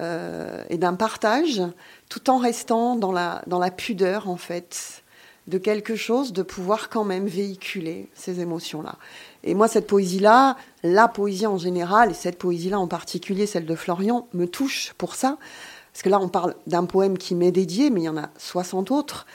[0.00, 1.62] euh, et d'un partage,
[2.08, 5.02] tout en restant dans la, dans la pudeur, en fait,
[5.46, 8.96] de quelque chose, de pouvoir quand même véhiculer ces émotions-là.
[9.44, 13.74] Et moi, cette poésie-là, la poésie en général, et cette poésie-là en particulier, celle de
[13.74, 15.38] Florian, me touche pour ça.
[15.92, 18.30] Parce que là, on parle d'un poème qui m'est dédié, mais il y en a
[18.38, 19.26] 60 autres.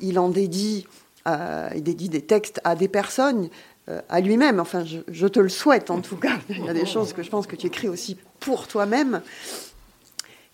[0.00, 0.86] Il en dédie,
[1.28, 3.48] euh, dédie des textes à des personnes,
[3.88, 4.60] euh, à lui-même.
[4.60, 6.38] Enfin, je, te le souhaite en tout cas.
[6.48, 9.22] Il y a des choses que je pense que tu écris aussi pour toi-même.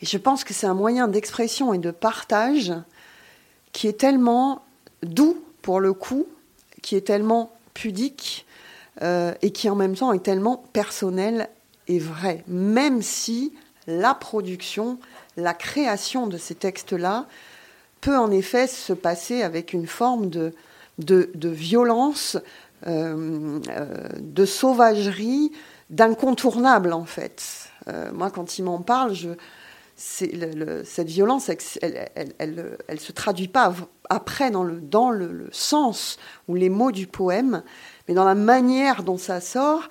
[0.01, 2.73] Et je pense que c'est un moyen d'expression et de partage
[3.73, 4.63] qui est tellement
[5.03, 6.27] doux pour le coup,
[6.83, 8.47] qui est tellement pudique
[9.03, 11.49] euh, et qui en même temps est tellement personnel
[11.89, 12.45] et vrai.
[12.47, 13.53] Même si
[13.87, 14.99] la production,
[15.37, 17.27] la création de ces textes-là
[18.01, 20.53] peut en effet se passer avec une forme de,
[21.43, 22.37] violence,
[22.87, 25.53] euh, euh, de sauvagerie,
[25.91, 27.71] d'incontournable en fait.
[28.13, 29.15] moi, quand il m'en parle,
[29.97, 31.49] cette violence,
[31.81, 33.73] elle, elle, elle, se traduit pas
[34.11, 36.19] après dans, le, dans le, sens
[36.49, 37.63] ou les mots du poème,
[38.07, 39.89] mais dans la manière dont ça sort.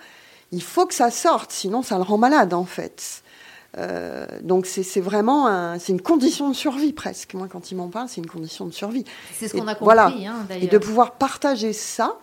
[0.51, 3.23] Il faut que ça sorte, sinon ça le rend malade en fait.
[3.77, 7.33] Euh, donc c'est vraiment c'est une condition de survie presque.
[7.33, 9.03] Moi, quand il m'en parle, c'est une condition de survie.
[9.33, 9.83] C'est ce qu'on a compris.
[9.83, 10.07] Voilà.
[10.07, 12.17] Hein, et de pouvoir partager ça,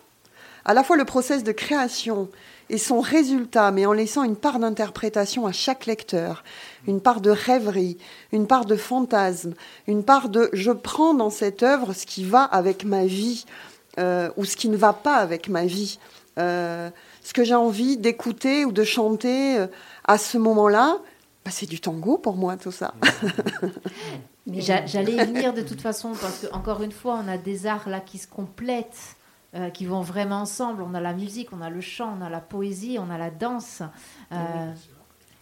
[0.65, 2.29] à la fois le process de création
[2.71, 6.43] et son résultat, mais en laissant une part d'interprétation à chaque lecteur,
[6.87, 7.99] une part de rêverie,
[8.33, 9.53] une part de fantasme,
[9.87, 13.45] une part de je prends dans cette œuvre ce qui va avec ma vie
[13.99, 15.99] euh, ou ce qui ne va pas avec ma vie,
[16.39, 16.89] euh,
[17.23, 19.67] ce que j'ai envie d'écouter ou de chanter
[20.05, 20.99] à ce moment-là.
[21.45, 22.95] Bah, c'est du tango pour moi tout ça.
[24.47, 27.89] J'allais y venir de toute façon parce que encore une fois, on a des arts
[27.89, 29.17] là qui se complètent.
[29.55, 30.83] Euh, qui vont vraiment ensemble.
[30.83, 33.31] On a la musique, on a le chant, on a la poésie, on a la
[33.31, 33.83] danse.
[34.33, 34.73] Euh,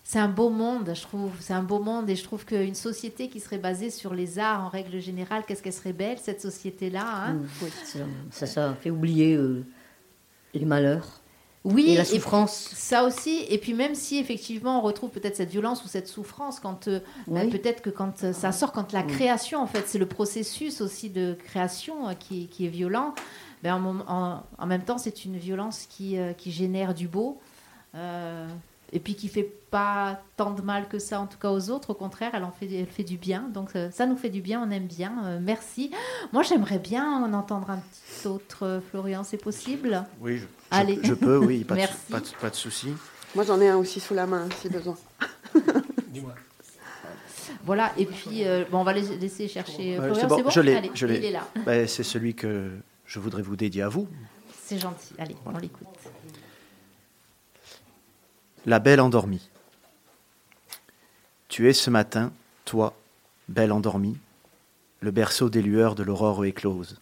[0.03, 1.31] c'est un beau monde, je trouve.
[1.39, 4.65] C'est un beau monde et je trouve qu'une société qui serait basée sur les arts
[4.65, 7.05] en règle générale, qu'est-ce qu'elle serait belle, cette société-là.
[7.07, 7.35] Hein?
[7.35, 7.47] Mmh,
[8.33, 9.65] ça, ça, fait oublier euh,
[10.55, 11.21] les malheurs.
[11.65, 12.71] Oui, et la souffrance.
[12.75, 13.45] ça aussi.
[13.51, 16.89] Et puis même si effectivement on retrouve peut-être cette violence ou cette souffrance, quand
[17.27, 21.11] bah, peut-être que quand ça sort, quand la création, en fait, c'est le processus aussi
[21.11, 23.15] de création qui, qui, est violent.
[23.63, 27.39] Ben, en, même temps, c'est une violence qui, euh, qui, génère du beau.
[27.95, 28.47] Euh,
[28.93, 31.91] et puis qui fait pas tant de mal que ça, en tout cas aux autres.
[31.91, 33.43] Au contraire, elle en fait, elle fait du bien.
[33.53, 35.39] Donc euh, ça nous fait du bien, on aime bien.
[35.41, 35.93] merci.
[36.33, 39.23] Moi, j'aimerais bien en entendre un petit autre, Florian.
[39.23, 40.05] C'est possible?
[40.21, 40.99] Oui, je, Allez.
[41.03, 41.39] Je, peux.
[41.39, 41.83] Oui, pas, de,
[42.41, 42.95] pas, de, souci.
[43.35, 44.97] Moi, j'en ai un aussi sous la main, si besoin.
[46.09, 46.35] Dis-moi.
[47.65, 50.15] Voilà, et puis bon, on va laisser chercher Florian.
[50.15, 50.91] C'est bon, je l'ai.
[50.95, 51.47] Il est là.
[51.67, 52.71] Ben, c'est celui que
[53.05, 54.09] je voudrais vous dédier à vous.
[54.63, 55.15] C'est gentil.
[55.19, 55.87] Allez, on l'écoute.
[58.67, 59.51] La belle endormie.
[61.49, 62.33] Tu es ce matin,
[62.65, 62.95] toi,
[63.49, 64.17] belle endormie,
[65.01, 67.01] le berceau des lueurs de l'aurore éclose.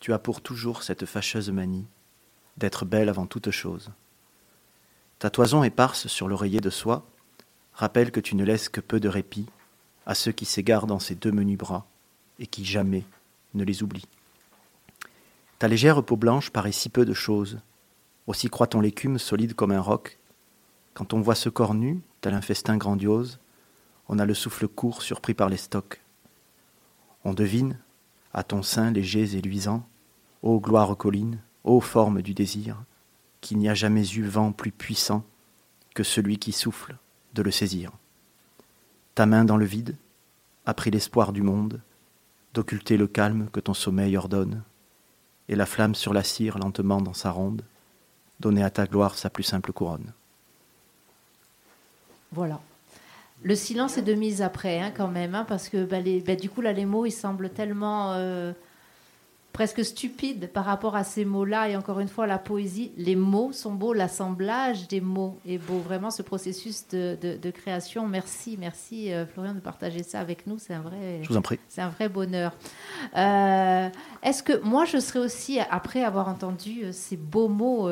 [0.00, 1.86] Tu as pour toujours cette fâcheuse manie
[2.56, 3.90] d'être belle avant toute chose.
[5.18, 7.06] Ta toison éparse sur l'oreiller de soie
[7.74, 9.46] rappelle que tu ne laisses que peu de répit
[10.06, 11.86] à ceux qui s'égarent dans ces deux menus bras
[12.38, 13.04] et qui jamais
[13.54, 14.08] ne les oublient.
[15.58, 17.58] Ta légère peau blanche paraît si peu de choses.
[18.26, 20.18] Aussi croit-on l'écume solide comme un roc.
[20.94, 23.38] Quand on voit ce corps nu, tel un festin grandiose,
[24.08, 26.00] on a le souffle court surpris par les stocks.
[27.24, 27.78] On devine,
[28.34, 29.86] à ton sein légers et luisant,
[30.42, 32.82] ô gloire colline, ô forme du désir,
[33.40, 35.24] qu'il n'y a jamais eu vent plus puissant
[35.94, 36.96] que celui qui souffle
[37.34, 37.92] de le saisir.
[39.14, 39.96] Ta main dans le vide
[40.64, 41.80] a pris l'espoir du monde,
[42.54, 44.62] d'occulter le calme que ton sommeil ordonne
[45.48, 47.62] et la flamme sur la cire lentement dans sa ronde,
[48.40, 50.12] donner à ta gloire sa plus simple couronne.
[52.32, 52.60] Voilà.
[53.42, 56.48] Le silence est de mise après, hein, quand même, hein, parce que bah, bah, du
[56.48, 58.52] coup, là, les mots, ils semblent tellement euh,
[59.56, 61.70] presque stupide par rapport à ces mots-là.
[61.70, 65.78] Et encore une fois, la poésie, les mots sont beaux, l'assemblage des mots est beau.
[65.78, 68.06] Vraiment, ce processus de, création.
[68.06, 70.58] Merci, merci euh, Florian de partager ça avec nous.
[70.58, 71.20] C'est un vrai.
[71.22, 71.58] Je vous en prie.
[71.68, 72.52] C'est un vrai bonheur.
[73.16, 73.88] Euh,
[74.22, 77.88] est-ce que moi, je serais aussi, après avoir entendu euh, ces beaux mots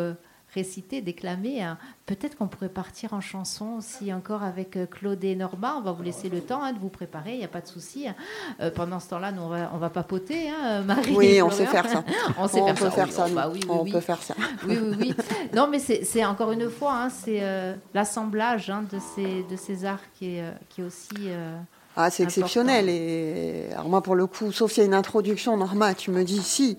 [0.54, 1.62] réciter, déclamer.
[1.62, 1.76] hein.
[2.06, 5.74] Peut-être qu'on pourrait partir en chanson aussi encore avec euh, Claude et Norma.
[5.78, 7.66] On va vous laisser le temps hein, de vous préparer, il n'y a pas de
[7.66, 8.06] souci.
[8.08, 8.14] hein.
[8.60, 11.14] Euh, pendant ce temps-là, nous, on va, on va papoter, hein, Marie.
[11.16, 12.04] Oui, on sait faire ça.
[12.38, 12.90] On sait on faire peut ça.
[12.90, 13.12] faire oui.
[13.12, 13.28] ça.
[13.28, 14.34] Bah oui, oui, on peut faire ça.
[14.66, 15.14] Oui, oui, oui.
[15.54, 20.00] Non, mais c'est encore une fois, hein, c'est euh, l'assemblage de, ces, de ces arts
[20.18, 21.08] qui est, euh, qui est aussi.
[21.26, 21.56] euh,
[21.96, 22.88] Ah, c'est exceptionnel.
[22.88, 26.22] Et alors moi, pour le coup, sauf s'il y a une introduction, Norma, tu me
[26.24, 26.76] dis si.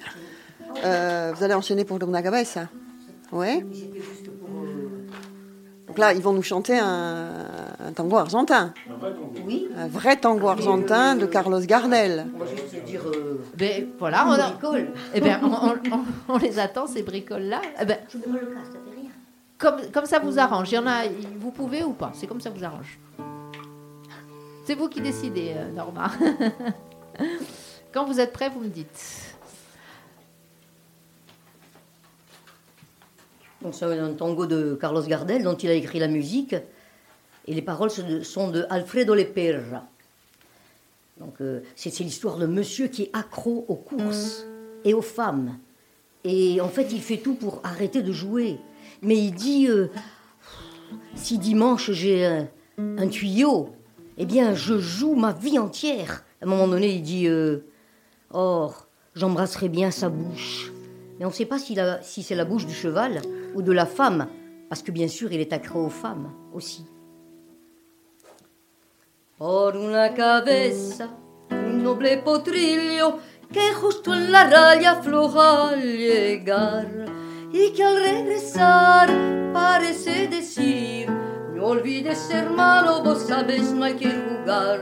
[0.84, 2.68] Euh, vous allez enchaîner pour Dona Cabeza.
[3.36, 3.66] Ouais.
[5.88, 7.28] Donc là, ils vont nous chanter un,
[7.80, 8.74] un tango argentin.
[9.46, 12.26] Oui, Un vrai tango argentin de Carlos Gardel.
[12.36, 13.02] on va juste se dire.
[13.06, 14.88] Euh, ben, voilà, on, a- bricole.
[15.14, 17.62] eh ben, on, on- on- on les attend, ces bricoles-là.
[17.82, 19.10] Eh ben, Tu me le casses, ça fait rien.
[19.58, 20.72] comme, comme ça vous arrange.
[20.72, 21.04] Il y en a,
[21.40, 22.12] vous pouvez ou pas?
[22.14, 23.00] C'est comme ça vous arrange.
[24.66, 26.10] C'est vous qui décidez, euh, Norma.
[27.94, 29.35] Quand vous êtes prêt, vous me dites.
[33.72, 36.56] C'est un tango de Carlos Gardel dont il a écrit la musique
[37.48, 39.88] et les paroles sont de, de Alfredo Leperra.
[41.20, 44.46] Donc euh, c'est l'histoire d'un monsieur qui est accro aux courses
[44.84, 45.58] et aux femmes.
[46.24, 48.58] Et en fait il fait tout pour arrêter de jouer.
[49.02, 49.88] Mais il dit euh,
[51.16, 52.26] si dimanche j'ai
[52.78, 53.70] un, tuyau,
[54.18, 56.24] eh bien je joue ma vie entière.
[56.42, 57.60] À un moment donné il dit euh,
[58.32, 60.75] or j'embrasserai bien sa bouche.
[61.18, 63.22] Mais on ne sait pas si, si c'est la bouche du cheval
[63.54, 64.28] ou de la femme,
[64.70, 66.86] parce que bien sûr, il est accro aux femmes aussi.
[69.38, 71.10] Por una cabeza,
[71.52, 73.20] un noble potrillo
[73.52, 76.88] que justo en la raya afloja al llegar
[77.52, 79.10] y que al regresar
[79.54, 81.10] parece decir,
[81.54, 84.80] no olvides hermano, vos sabes no hay que jugar.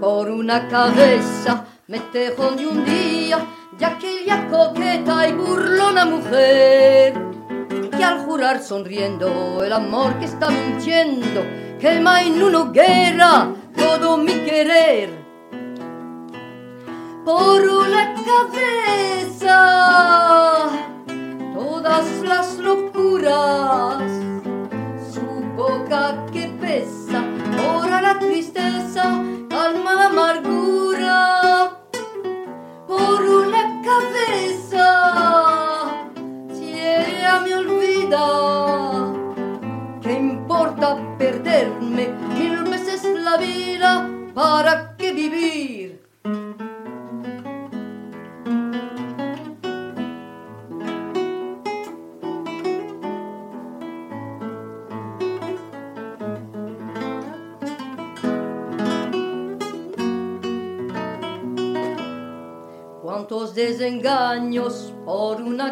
[0.00, 3.38] Por una cabeza me tejo de un día
[3.78, 7.14] de aquella coqueta y burlona mujer
[7.96, 11.44] que al jurar sonriendo el amor que está mintiendo
[11.78, 15.26] quema en una hoguera todo mi querer.
[17.24, 19.58] Por una cabeza
[21.54, 24.10] todas las locuras,
[25.12, 25.20] su
[25.56, 27.24] boca que pesa,
[27.76, 30.85] ora la tristeza, calma la amargura.
[33.96, 34.88] Cabeza
[36.52, 36.72] si
[37.44, 38.26] me olvida,
[40.02, 44.08] ¿qué importa perderme mil veces la vida?
[44.34, 44.85] ¿Para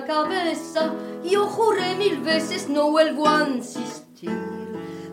[0.05, 0.93] cabeza,
[1.25, 4.31] yo juré mil veces no vuelvo a insistir.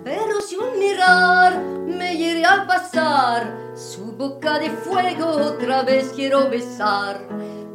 [0.04, 6.50] Pero si un mirar me hiere al pasar, su boca de fuego otra vez quiero
[6.50, 7.22] besar.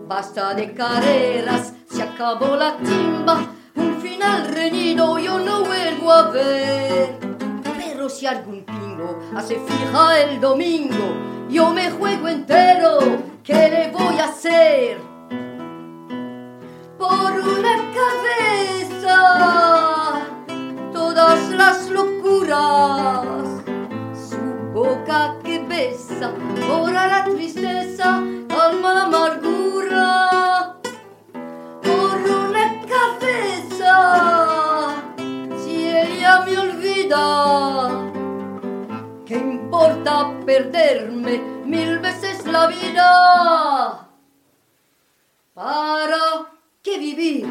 [0.07, 7.19] Basta de carreras, se acabó la timba, un final reñido yo no vuelvo a ver.
[7.79, 11.15] Pero si algún pingo hace fija el domingo,
[11.49, 12.99] yo me juego entero,
[13.43, 15.16] ¿qué le voy a hacer?
[17.09, 19.19] Por una cabeza,
[20.93, 23.63] todas las locuras,
[24.29, 24.41] su
[24.73, 26.33] boca que besa,
[26.69, 30.75] ora la tristeza, calma la amargura.
[31.83, 33.95] Por una cabeza,
[35.63, 38.07] si ella me olvida,
[39.27, 44.09] ¿Qué importa perderme mil veces la vida?
[45.53, 46.56] ¿Para
[46.87, 47.49] qué vivir?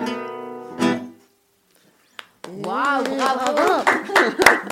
[2.64, 3.84] Waouh, bravo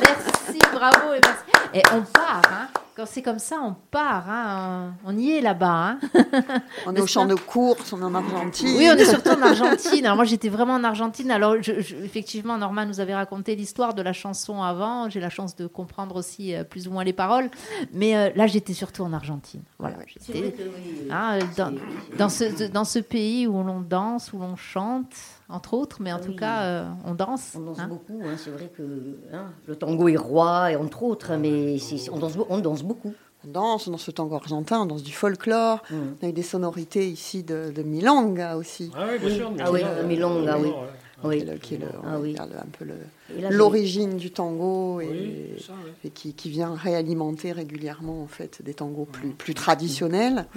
[0.02, 1.43] Merci, bravo et merci.
[1.73, 5.98] Et on part, hein Quand c'est comme ça, on part, hein On y est là-bas,
[5.98, 6.00] hein
[6.86, 8.68] On est au champ de course, on est en Argentine.
[8.78, 10.06] Oui, on est surtout en Argentine.
[10.06, 11.32] Alors moi, j'étais vraiment en Argentine.
[11.32, 15.10] Alors, je- je- effectivement, Norma nous avait raconté l'histoire de la chanson avant.
[15.10, 17.50] J'ai la chance de comprendre aussi euh, plus ou moins les paroles.
[17.94, 19.64] Mais euh, là, j'étais surtout en Argentine.
[19.80, 20.54] Voilà, j'étais
[21.10, 21.40] hein,
[22.20, 25.14] dans ce, dans ce pays où l'on danse, où l'on chante,
[25.54, 26.36] entre autres, mais en tout Oui.
[26.36, 27.54] cas, euh, on danse.
[27.56, 27.88] On danse hein.
[27.88, 28.82] beaucoup, hein, c'est vrai que
[29.34, 31.78] hein, le tango est roi, et entre autres, hein, mais
[32.12, 33.14] on, danse, on danse beaucoup.
[33.47, 35.84] On danse, on danse le tango argentin, on danse du folklore.
[35.91, 35.95] Mm.
[36.22, 38.89] On a eu des sonorités ici de, de milonga aussi.
[38.95, 39.51] Ah oui, bien sûr.
[39.60, 40.72] Ah oui, Milonga, oui.
[41.24, 42.36] Qui est le- qui est le- on Ah oui.
[42.38, 42.86] un peu
[43.49, 45.91] l'origine du tango et, Oui, c'est ça, oui.
[46.06, 50.47] et qui, qui vient réalimenter régulièrement en fait des tangos plus, plus traditionnels.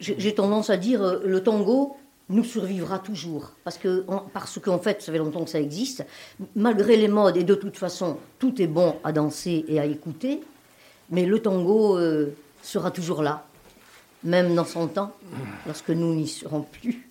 [0.00, 1.96] J'ai j'ai tendance à dire euh, le tango
[2.32, 3.52] nous survivra toujours.
[3.64, 6.04] Parce que, parce qu'en fait, ça fait longtemps que ça existe.
[6.56, 10.40] Malgré les modes, et de toute façon, tout est bon à danser et à écouter,
[11.10, 13.44] mais le tango euh, sera toujours là,
[14.24, 15.12] même dans son temps,
[15.66, 17.08] lorsque nous n'y serons plus.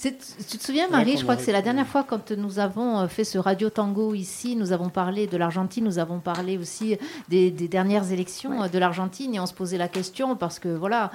[0.00, 3.08] Tu te souviens, Marie, je crois que c'est la dernière fois quand nous avons euh,
[3.08, 6.96] fait ce radio tango ici, nous avons parlé de l'Argentine, nous avons parlé aussi
[7.28, 11.10] des, dernières élections euh, de l'Argentine et on se posait la question parce que voilà,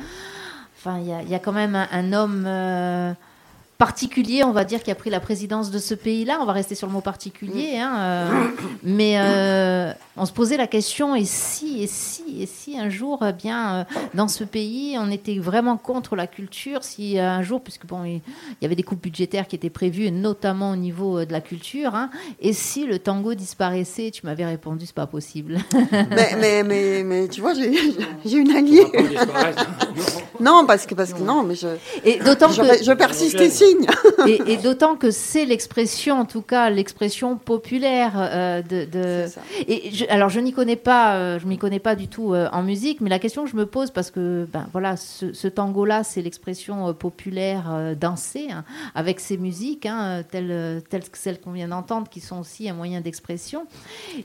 [0.77, 3.15] enfin, il y, a quand même un, homme
[3.79, 6.39] particulier, on va dire, qui a pris la présidence de ce pays-là.
[6.41, 8.47] On va rester sur le mot particulier, hein, euh,
[8.83, 13.23] mais euh, on se posait la question et si, et si, et si un jour,
[13.27, 17.61] eh bien, euh, dans ce pays, on était vraiment contre la culture, si un jour,
[17.61, 18.21] puisque bon, il
[18.61, 22.09] y avait des coupes budgétaires qui étaient prévues, notamment au niveau de la culture, hein,
[22.41, 25.57] et si le tango disparaissait, tu m'avais répondu, c'est pas possible.
[25.91, 28.85] mais, mais, mais, mais, tu vois, j'ai une alliée.
[30.39, 31.67] non, parce que, parce que non, mais je,
[32.03, 33.63] et d'autant que je persiste ici
[34.27, 39.25] et, d'autant que c'est l'expression, en tout cas l'expression populaire euh, de.
[39.67, 42.63] Et alors je n'y connais pas, euh, je m'y connais pas du tout euh, en
[42.63, 46.21] musique, mais la question que je me pose parce que ben voilà, ce, tango-là, c'est
[46.21, 48.63] l'expression populaire dansée hein,
[48.95, 52.73] avec ses musiques, hein, telles, telles que celles qu'on vient d'entendre, qui sont aussi un
[52.73, 53.65] moyen d'expression.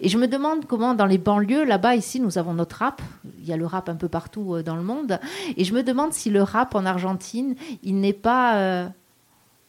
[0.01, 3.01] Et je me demande comment dans les banlieues, là-bas, ici, nous avons notre rap.
[3.41, 5.18] Il y a le rap un peu partout dans le monde,
[5.57, 8.91] et je me demande si le rap en Argentine, il n'est pas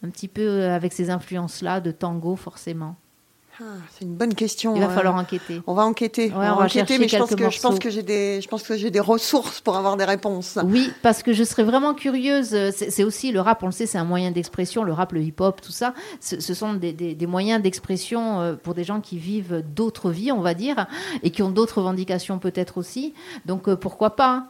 [0.05, 2.95] un petit peu euh, avec ces influences-là de tango, forcément
[3.61, 4.75] ah, c'est une bonne question.
[4.75, 5.61] Il va falloir enquêter.
[5.65, 6.31] On va enquêter.
[6.35, 8.75] on, va enquêter, mais je pense, que, je pense que j'ai des, je pense que
[8.75, 10.59] j'ai des ressources pour avoir des réponses.
[10.65, 12.49] Oui, parce que je serais vraiment curieuse.
[12.71, 14.83] C'est aussi le rap, on le sait, c'est un moyen d'expression.
[14.83, 18.83] Le rap, le hip-hop, tout ça, ce sont des, des, moyens d'expression euh, pour des
[18.83, 20.87] gens qui vivent d'autres vies, on va dire,
[21.23, 23.13] et qui ont d'autres revendications peut-être aussi.
[23.45, 24.47] Donc euh, pourquoi pas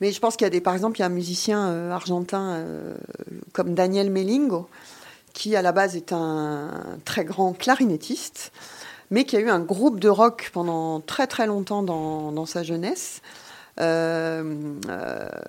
[0.00, 1.90] mais je pense qu'il y a des, par exemple, il y a un musicien euh,
[1.90, 2.94] argentin euh,
[3.52, 4.68] comme Daniel Melingo,
[5.34, 6.70] qui à la base est un
[7.04, 8.52] très grand clarinettiste,
[9.10, 13.20] mais qui a eu un groupe de rock pendant très très longtemps dans, sa jeunesse,
[13.80, 14.78] euh,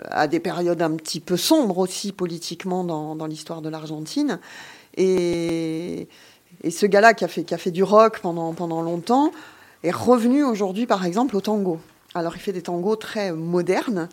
[0.09, 4.39] à des périodes un petit peu sombres aussi politiquement dans, l'histoire de l'Argentine.
[4.97, 6.09] Et,
[6.69, 9.31] ce gars-là qui qui a fait du rock pendant, pendant longtemps
[9.83, 11.79] est revenu aujourd'hui par exemple au tango.
[12.15, 14.09] Alors il fait des tangos très modernes.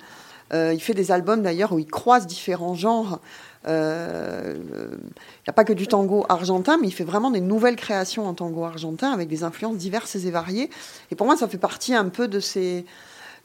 [0.53, 3.21] Euh, il fait des albums d'ailleurs où il croise différents genres.
[3.69, 7.77] Euh, il n'y a pas que du tango argentin, mais il fait vraiment des nouvelles
[7.77, 10.71] créations en tango argentin avec des influences diverses et variées.
[11.11, 12.85] Et pour moi, ça fait partie un peu de ces,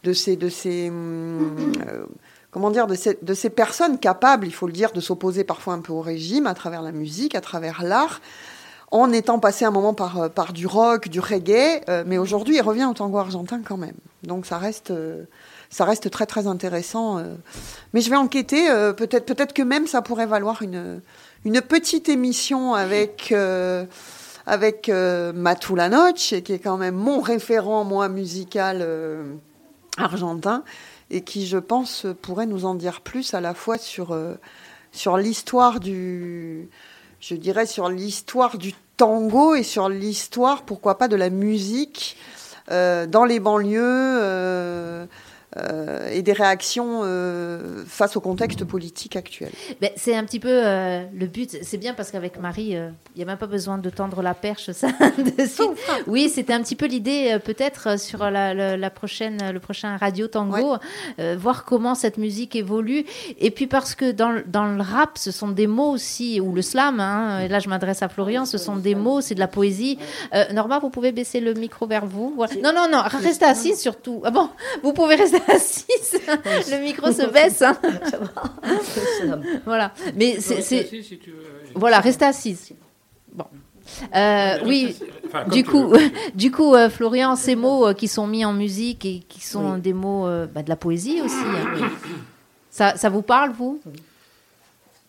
[0.03, 2.05] de ces, de ces, hum, euh,
[2.51, 5.93] comment dire, de ces, personnes capables, il faut le dire, de s'opposer parfois un peu
[5.93, 8.21] au régime à travers la musique, à travers l'art,
[8.89, 12.85] en étant passé un moment par, par du rock, du reggae, mais aujourd'hui il revient
[12.85, 13.97] au tango argentin quand même.
[14.23, 14.93] Donc ça reste,
[15.69, 17.17] ça reste très très intéressant.
[17.17, 17.35] Euh.
[17.93, 18.69] Mais je vais enquêter.
[18.69, 21.01] Euh, peut-être peut-être que même ça pourrait valoir une
[21.45, 23.85] une petite émission avec euh,
[24.45, 28.87] avec Matou La Noche, qui est quand même mon référent moi musical
[29.97, 30.63] argentin
[31.09, 34.17] et qui je pense pourrait nous en dire plus à la fois sur
[34.93, 36.69] sur l'histoire du
[37.19, 42.15] je dirais sur l'histoire du tango et sur l'histoire pourquoi pas de la musique
[42.69, 45.07] dans les banlieues
[45.57, 49.51] euh, et des réactions euh, face au contexte politique actuel.
[49.81, 51.57] Ben, c'est un petit peu euh, le but.
[51.61, 54.71] C'est bien parce qu'avec Marie, il n'y a même pas besoin de tendre la perche.
[54.71, 54.87] Ça,
[56.07, 60.77] oui, c'était un petit peu l'idée, peut-être sur la, prochaine, le prochain radio tango,
[61.37, 63.05] voir comment cette musique évolue.
[63.39, 66.61] Et puis parce que dans, dans, le rap, ce sont des mots aussi, ou le
[66.61, 66.99] slam.
[66.99, 68.45] Hein, et là, je m'adresse à Florian.
[68.45, 69.97] Ce sont des mots, c'est de la poésie.
[70.53, 72.35] Norma, vous pouvez baisser le micro vers vous.
[72.63, 74.21] Non, non, non, restez assise surtout.
[74.23, 74.49] Ah bon,
[74.83, 76.19] vous pouvez rester assise.
[76.71, 77.61] Le micro se baisse.
[77.61, 77.77] Hein.
[79.65, 79.93] voilà.
[80.15, 80.89] Mais c'est.
[81.75, 82.73] voilà, restez assise.
[83.33, 83.45] Bon.
[84.15, 84.95] Euh, oui,
[85.51, 85.93] du coup,
[86.35, 89.77] du coup, euh, Florian, ces mots euh, qui sont mis en musique et qui sont
[89.77, 91.35] des mots bah, de la poésie aussi.
[91.35, 91.89] Hein.
[92.69, 93.81] Ça, ça, vous parle, vous?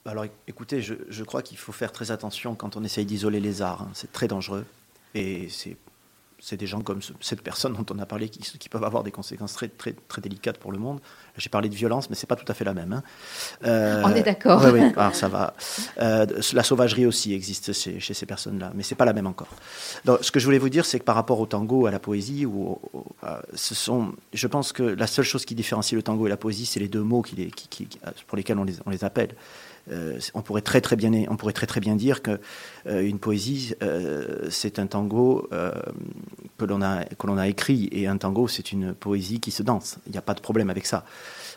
[0.05, 3.61] Alors, écoutez, je, je crois qu'il faut faire très attention quand on essaye d'isoler les
[3.61, 3.83] arts.
[3.83, 3.91] Hein.
[3.93, 4.65] C'est très dangereux
[5.15, 5.77] et c'est
[6.41, 9.55] c'est des gens comme cette personne dont on a parlé qui, peuvent avoir des conséquences
[9.55, 11.01] très, très, très délicates pour le monde.
[11.37, 12.93] J'ai parlé de violence, mais c'est pas tout à fait la même.
[12.93, 13.03] Hein.
[13.65, 14.63] Euh, on est d'accord.
[14.65, 15.55] Oui, oui, alors ça va.
[16.01, 19.49] Euh, la sauvagerie aussi existe chez, ces personnes-là, mais c'est pas la même encore.
[20.05, 21.99] Donc, ce que je voulais vous dire, c'est que par rapport au tango, à la
[21.99, 22.79] poésie, ou,
[23.55, 26.67] ce sont, je pense que la seule chose qui différencie le tango et la poésie,
[26.67, 27.89] c'est les deux mots qui, qui,
[28.27, 29.35] pour lesquels on les, on les appelle.
[29.91, 32.41] Euh, on pourrait très très bien, on pourrait très très bien dire que
[32.87, 35.49] euh, une poésie, euh, c'est un tango
[36.59, 37.89] que l'on a, que l'on a écrit.
[37.93, 39.99] Et un tango, c'est une poésie qui se danse.
[40.07, 41.05] Il n'y a pas de problème avec ça.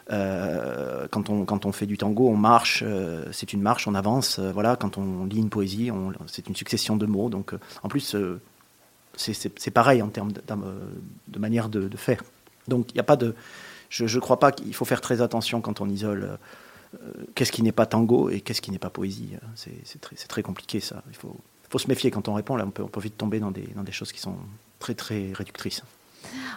[0.10, 2.84] Quand, on, quand on fait du tango, on marche,
[3.32, 4.40] c'est une marche, on avance.
[4.40, 5.90] voilà, quand on lit une poésie,
[6.28, 7.30] c'est une succession de mots.
[7.30, 7.54] Donc,
[7.84, 8.16] en plus,
[9.16, 12.24] c'est- pareil en termes de manière de, de faire.
[12.68, 13.36] Donc, il n'y a pas de.
[13.90, 16.38] Je ne crois pas qu'il faut faire très attention quand on isole.
[16.96, 20.44] Euh, qu'est-ce qui n'est pas tango et qu'est-ce qui n'est pas poésie Euh, C'est très,
[20.44, 21.04] compliqué ça.
[21.10, 21.36] Il faut,
[21.70, 22.56] faut se méfier quand on répond.
[22.56, 24.36] Là, on peut, on peut vite tomber dans des, dans des choses qui sont
[24.80, 25.84] très très réductrices.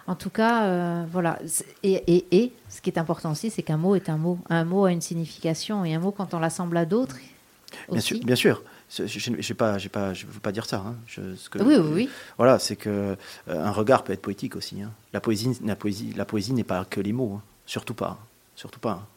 [0.06, 1.38] En tout cas, euh, voilà.
[1.82, 4.38] Et, et, et ce qui est important aussi, c'est qu'un mot est un mot.
[4.50, 7.16] Un mot a une signification et un mot, quand on l'assemble à d'autres,
[7.90, 8.62] Bien sûr, bien sûr.
[8.90, 10.76] Je ne j'ai pas, je veux pas dire ça.
[10.86, 10.94] hein.
[11.08, 12.08] Je- ce que- Oui, oui, oui.
[12.36, 13.16] Voilà, c'est que euh,
[13.48, 14.80] un regard peut être poétique aussi.
[14.80, 14.92] hein.
[15.12, 17.34] La poésie, la poésie, la poésie n'est pas que les mots.
[17.38, 17.42] hein.
[17.66, 18.18] Surtout pas.
[18.54, 19.08] Surtout pas.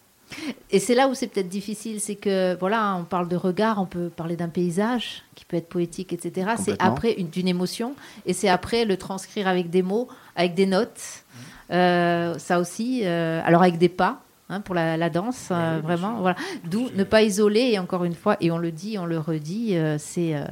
[0.72, 3.86] Et c'est là où c'est peut-être difficile, c'est que voilà, on parle de regard, on
[3.86, 6.52] peut parler d'un paysage qui peut être poétique, etc.
[6.58, 7.94] C'est après une- d'une émotion,
[8.26, 11.24] et c'est après le transcrire avec des mots, avec des notes.
[11.72, 14.22] Euh, ça aussi, euh, alors avec des pas.
[14.50, 16.38] hein, pour la, la danse, euh, vraiment, voilà.
[16.64, 19.76] D'où ne pas isoler, et encore une fois, et on le dit, on le redit,
[19.76, 20.46] euh, c'est euh,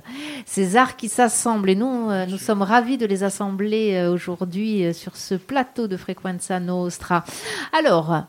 [0.46, 5.36] ces arts qui s'assemblent, et nous, nous sommes ravis de les assembler aujourd'hui sur ce
[5.36, 7.24] plateau de Frequenza Nostra.
[7.72, 8.24] Alors,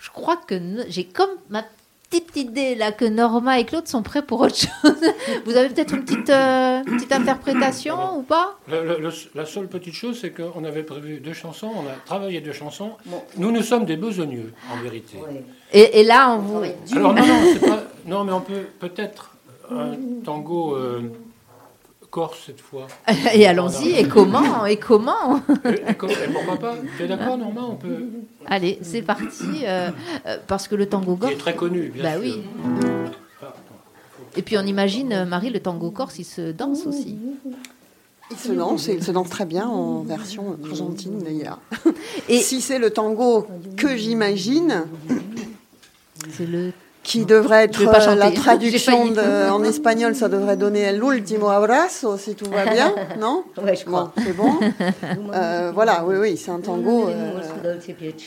[0.00, 0.54] je crois que
[0.88, 1.62] j'ai comme ma
[2.10, 5.04] petite idée là que Norma et Claude sont prêts pour autre chose.
[5.44, 8.58] Vous avez peut-être une petite, euh, petite interprétation ou pas?
[8.68, 11.92] Le- le- le- la seule petite chose, c'est qu'on avait prévu deux chansons, on a
[12.04, 12.92] travaillé deux chansons.
[13.06, 13.22] Bon.
[13.36, 15.18] Nous, nous sommes des besogneux, en vérité.
[15.18, 15.44] Ouais.
[15.72, 16.58] et, et là, on vous...
[16.60, 16.76] Ouais.
[16.96, 19.36] Alors non, non, c'est pas- non, mais on peut peut-être
[19.70, 19.92] un
[20.24, 21.02] tango euh,
[22.10, 22.86] corse cette fois.
[23.34, 27.38] Et allons-y, et comment Et comment Et, et comme- et pourquoi pas Tu es d'accord,
[27.38, 28.06] Normand On peut.
[28.46, 29.64] Allez, c'est parti.
[29.64, 29.90] euh,
[30.26, 31.38] euh, parce que le tango Qui est corse...
[31.38, 32.20] très connu, bien Bah sûr.
[32.22, 32.42] oui.
[33.42, 33.54] Ah.
[34.36, 37.16] Et puis on imagine, euh, Marie, le tango corse, il se danse aussi.
[38.32, 41.58] Il se danse et il se danse très bien en version argentine d'ailleurs.
[42.28, 43.46] Et Si c'est le tango
[43.76, 44.84] que j'imagine,
[46.30, 46.72] c'est le...
[47.02, 51.48] qui devrait être pas euh, la traduction de- en espagnol, ça devrait donner El último
[51.48, 53.44] abrazo si tout va bien, non?
[53.62, 54.12] Ouais, je Bon, crois.
[54.22, 54.52] c'est bon.
[55.32, 57.08] Euh, voilà, oui, oui, c'est un tango.
[57.08, 57.40] euh,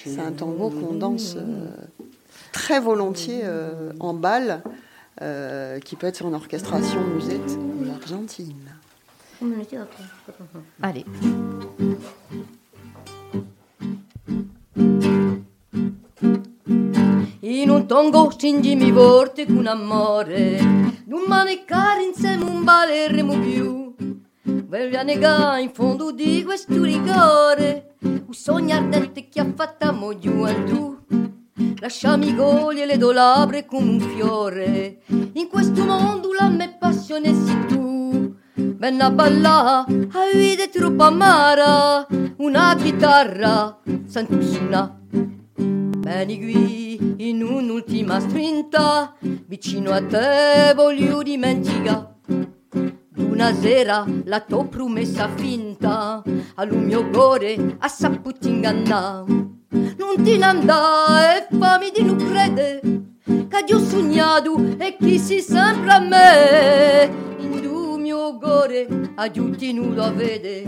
[0.05, 1.41] c'est un tango qu'on danse euh,
[2.51, 4.63] très volontiers euh, en bal,
[5.21, 8.55] euh, qui peut être sur une orchestration musette de l'Argentine.
[10.81, 11.05] Allez.
[17.45, 20.57] In un tango stringimi forte con amore.
[21.03, 23.93] D'un mane cari insieme un baleremo più.
[24.43, 27.95] Voglio annegare in fondo di questo rigore.
[27.99, 30.97] Un sogno ardente che ha fatto gioventù
[31.81, 35.01] Lasciami cogliere le tue labbra come un fiore.
[35.33, 38.35] In questo mondo la mia passione sei tu.
[38.53, 42.07] Venna a ballare, a è troppo amara.
[42.37, 45.01] Una chitarra, sento suonare
[46.03, 52.15] Vieni qui in un'ultima strinta, vicino a te voglio dimenticare.
[53.15, 56.21] Una sera la tua promessa finta,
[56.55, 59.31] al mio cuore ha saputo ingannare.
[59.97, 62.81] Non ti ne andare e fammi di non credere,
[63.47, 67.11] che ho sognato e chi si sempre a me.
[67.37, 70.65] In tu mio cuore aiuti nudo a vedere,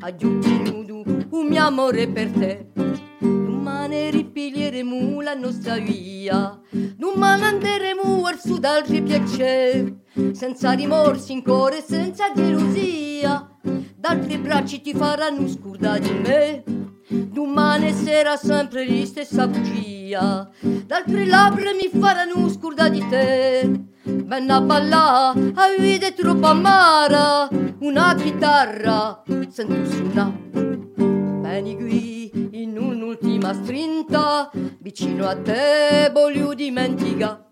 [0.00, 2.71] aiuti nudo un mio amore per te.
[3.82, 9.98] Domani ripiglieremo la nostra via, domani andremo verso d'altri piaceri,
[10.30, 13.58] senza rimorsi in cuore, senza gelosia.
[13.96, 16.62] D'altri bracci ti faranno scordare di me,
[17.08, 20.48] domani sera sempre la stessa bugia.
[20.86, 23.68] D'altre labbra mi faranno scordare di te.
[24.04, 27.48] Venni a ballare, a è troppo amara,
[27.80, 30.50] una chitarra sento suonare.
[31.42, 32.11] Vieni qui
[33.12, 37.44] in un'ultima strinta, vicino a te voglio dimentica.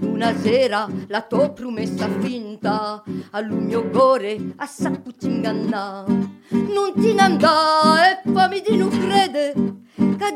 [0.00, 3.02] Una sera la tua promessa finta,
[3.32, 6.12] al mio cuore ha saputo ingannare.
[6.50, 9.54] Non ti andare e fammi di non credere,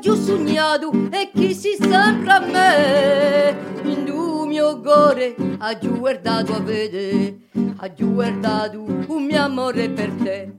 [0.00, 3.56] che ho sognato e chi si sempre a me.
[3.84, 4.04] In
[4.46, 7.38] mio cuore ha guardato a vedere,
[7.76, 10.54] ha guardato un mio amore per te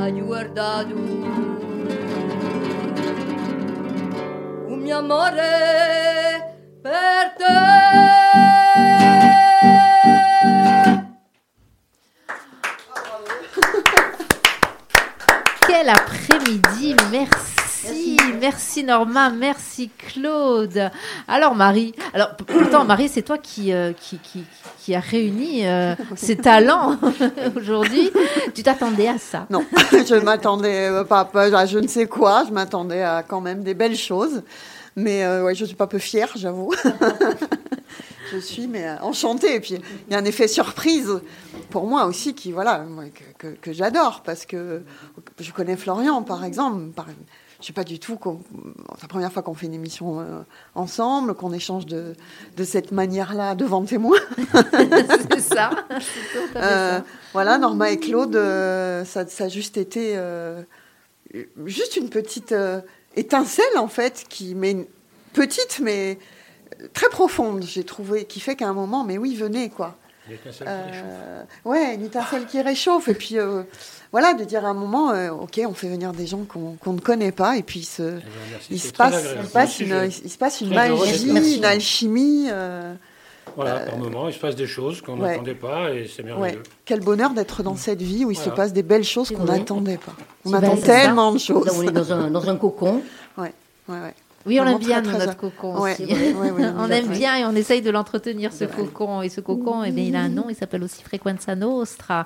[0.00, 1.59] hai guardato
[5.00, 5.32] amore
[6.82, 7.54] per te.
[15.66, 20.90] Quel après-midi, merci Merci, merci Norma, merci Claude.
[21.26, 24.44] Alors Marie, alors pourtant Marie, c'est toi qui, euh, qui, qui,
[24.78, 26.98] qui a réuni euh, ces talents
[27.56, 28.10] aujourd'hui.
[28.54, 29.46] Tu t'attendais à ça?
[29.48, 33.62] Non, je m'attendais pas, pas à je ne sais quoi, je m'attendais à quand même
[33.62, 34.42] des belles choses.
[34.96, 36.72] Mais euh, ouais, je suis pas peu fière, j'avoue.
[38.32, 39.54] je suis mais euh, enchantée.
[39.54, 39.74] Et puis
[40.08, 41.20] il y a un effet surprise
[41.70, 42.84] pour moi aussi qui voilà
[43.38, 44.82] que, que- que j'adore parce que
[45.38, 46.88] je connais Florian par exemple.
[46.94, 47.06] Par,
[47.60, 48.18] je sais pas du tout.
[48.96, 50.40] C'est la première fois qu'on fait une émission euh,
[50.74, 52.14] ensemble, qu'on échange de,
[52.56, 54.16] de cette manière-là devant témoin.
[55.30, 55.70] C'est ça.
[56.56, 57.04] Euh, ça.
[57.34, 60.18] voilà, Norma et Claude, euh, ça, ça a juste été
[61.66, 62.54] juste une petite
[63.16, 64.86] étincelle en fait, qui mais une-
[65.32, 66.18] petite mais
[66.92, 69.96] très profonde, j'ai trouvé, qui fait qu'à un moment, mais oui, venez quoi.
[70.44, 71.04] Qu'un seul qui réchauffe.
[71.08, 73.62] Euh, ouais, une étincelle qui réchauffe et puis euh,
[74.12, 76.92] voilà, de dire à un moment, euh, ok, on fait venir des gens qu'on qu'on
[76.92, 78.18] ne connaît pas et puis se,
[78.70, 79.48] il se passe, il
[79.80, 82.48] une, il se passe une magie, une alchimie.
[83.48, 85.30] Euh, Voilà, par moment, il se passe des choses qu'on ouais.
[85.32, 86.28] n'attendait pas et c'est Ouais.
[86.28, 86.62] merveilleux.
[86.84, 89.98] Quel bonheur d'être dans cette vie où il se passe des belles choses qu'on n'attendait
[89.98, 90.12] pas.
[90.44, 90.86] On attend ça.
[90.86, 91.66] tellement de choses.
[91.66, 93.02] Là, on est dans un, dans un cocon.
[93.38, 93.52] Ouais,
[93.88, 94.14] ouais.
[94.46, 96.04] Oui, on Vraiment aime bien très, nous, très notre cocon Ouais, aussi.
[96.06, 96.98] ouais, ouais, ouais, on ouais.
[96.98, 99.20] aime bien et on essaye de l'entretenir, ce cocon.
[99.22, 102.24] Et ce cocon, eh bien, il a un nom, il s'appelle aussi Frequenza Nostra.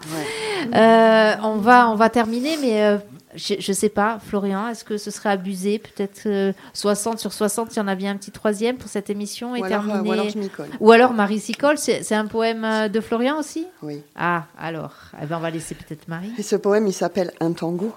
[0.74, 2.98] Euh, on, va, on va terminer, mais euh,
[3.34, 7.74] je ne sais pas, Florian, est-ce que ce serait abusé Peut-être euh, 60 sur 60,
[7.74, 9.86] il y en a bien un petit troisième pour cette émission et Ou alors, euh,
[9.88, 10.08] terminer.
[10.08, 10.68] ou alors je m'y colle.
[10.78, 13.66] Ou alors Marie s'y colle, c'est un poème euh, de Florian aussi?
[13.82, 14.00] Oui.
[14.14, 17.50] Ah, alors, eh ben, on va laisser peut-être Marie, Et ce poème, il s'appelle Un
[17.52, 17.92] tango.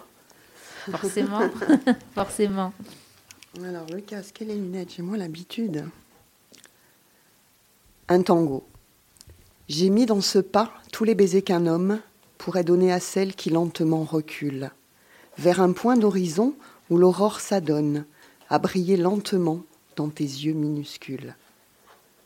[0.90, 1.40] forcément.
[2.16, 2.74] forcément.
[3.66, 5.86] Alors, le casque et les lunettes, j'ai moins l'habitude.
[8.08, 8.64] Un tango.
[9.68, 12.00] J'ai mis dans ce pas tous les baisers qu'un homme
[12.38, 14.70] pourrait donner à celle qui lentement recule,
[15.40, 16.54] vers un point d'horizon
[16.92, 18.06] où l'aurore s'adonne,
[18.50, 19.64] à briller lentement
[19.96, 21.36] dans tes yeux minuscules.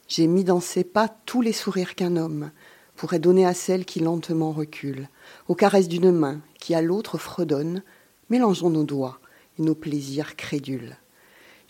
[0.09, 2.51] J'ai mis dans ses pas tous les sourires qu'un homme
[2.97, 5.07] pourrait donner à celle qui lentement recule,
[5.47, 7.83] aux caresses d'une main qui à l'autre fredonne,
[8.29, 9.19] mélangeons nos doigts
[9.57, 10.97] et nos plaisirs crédules.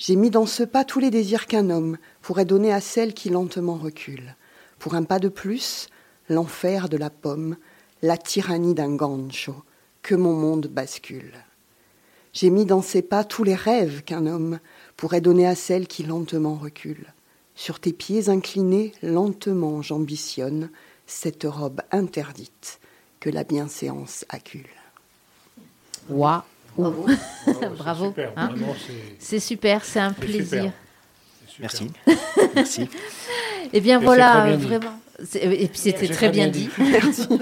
[0.04, 3.30] J'ai mis dans ce pas tous les désirs qu'un homme pourrait donner à celle qui
[3.30, 4.36] lentement recule.
[4.80, 5.90] Pour un pas de plus,
[6.28, 7.56] l'enfer de la pomme,
[8.02, 9.54] la tyrannie d'un gancho,
[10.02, 11.32] que mon monde bascule.
[12.34, 14.60] J'ai mis dans ses pas tous les rêves qu'un homme
[14.98, 17.14] pourrait donner à celle qui lentement recule.
[17.54, 20.72] Sur tes pieds inclinés, lentement j'ambitionne
[21.06, 22.80] cette robe interdite
[23.20, 24.66] que la bienséance accule.
[26.78, 27.06] Bravo.
[27.06, 27.16] Bravo,
[27.46, 28.50] c'est Bravo, super, hein.
[28.88, 30.72] c'est- C'est super, c'est un plaisir.
[31.48, 31.72] super.
[31.72, 31.92] C'est super.
[32.06, 32.50] Merci.
[32.56, 32.90] Merci.
[33.74, 34.66] Eh bien Et voilà, bien dit.
[34.66, 35.00] vraiment.
[35.26, 36.70] C'est- Et puis c'était C'est très bien dit.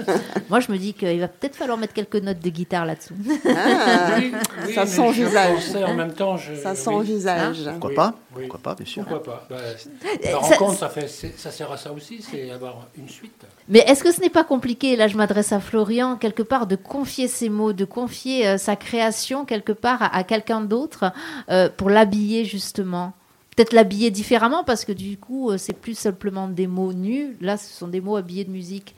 [0.50, 3.14] Moi, je me dis qu'il va peut-être falloir mettre quelques notes de guitare là-dessous.
[3.46, 4.32] Ah, Oui,
[4.66, 5.74] oui, ça sent visage.
[5.86, 6.36] en même temps.
[6.36, 7.06] Je, Ça sent oui.
[7.06, 7.58] visage.
[7.64, 8.42] Pourquoi Oui, pas oui.
[8.48, 9.04] Pourquoi pas, bien sûr.
[9.04, 12.86] Pourquoi pas Bah, ça- La rencontre, ça, fait, ça sert à ça aussi, c'est avoir
[12.96, 13.44] une suite.
[13.68, 16.76] Mais est-ce que ce n'est pas compliqué, là je m'adresse à Florian, quelque part de
[16.76, 21.12] confier ses mots, de confier euh, sa création quelque part à, à quelqu'un d'autre
[21.50, 23.12] euh, pour l'habiller justement?
[23.60, 27.58] Peut-être l'habiller différemment parce que du coup euh, c'est plus simplement des mots nus, là
[27.58, 28.94] ce sont des mots habillés de musique.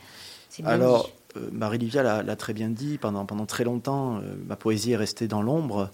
[0.65, 4.97] Alors, euh, Marie-Livia l'a très bien dit, pendant, pendant très longtemps, euh, ma poésie est
[4.97, 5.91] restée dans l'ombre,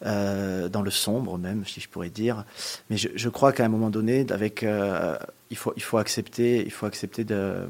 [0.00, 2.44] dans le sombre même, si je pourrais dire.
[2.88, 4.64] Mais je, crois qu'à un moment donné, avec,
[5.50, 7.66] il, faut, il faut accepter, il faut accepter de,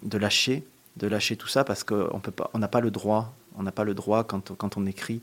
[0.00, 0.64] de lâcher,
[0.96, 3.72] de lâcher tout ça, parce qu'on peut pas, on n'a pas le droit, on n'a
[3.72, 5.20] pas le droit quand, quand on écrit,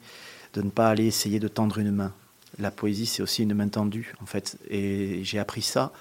[0.53, 2.13] de ne pas aller essayer de tendre une main.
[2.61, 4.57] La poésie, c'est aussi une main tendue, en fait.
[4.69, 5.91] Et j'ai appris ça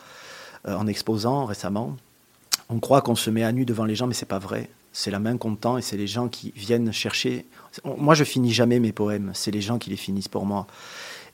[0.69, 1.97] euh, en exposant récemment.
[2.69, 4.69] On croit qu'on se met à nu devant les gens, mais c'est pas vrai.
[4.93, 7.47] C'est la main qu'on tend et c'est les gens qui viennent chercher.
[7.85, 9.33] Moi, je finis jamais mes poèmes.
[9.35, 10.67] C'est les gens qui les finissent pour moi.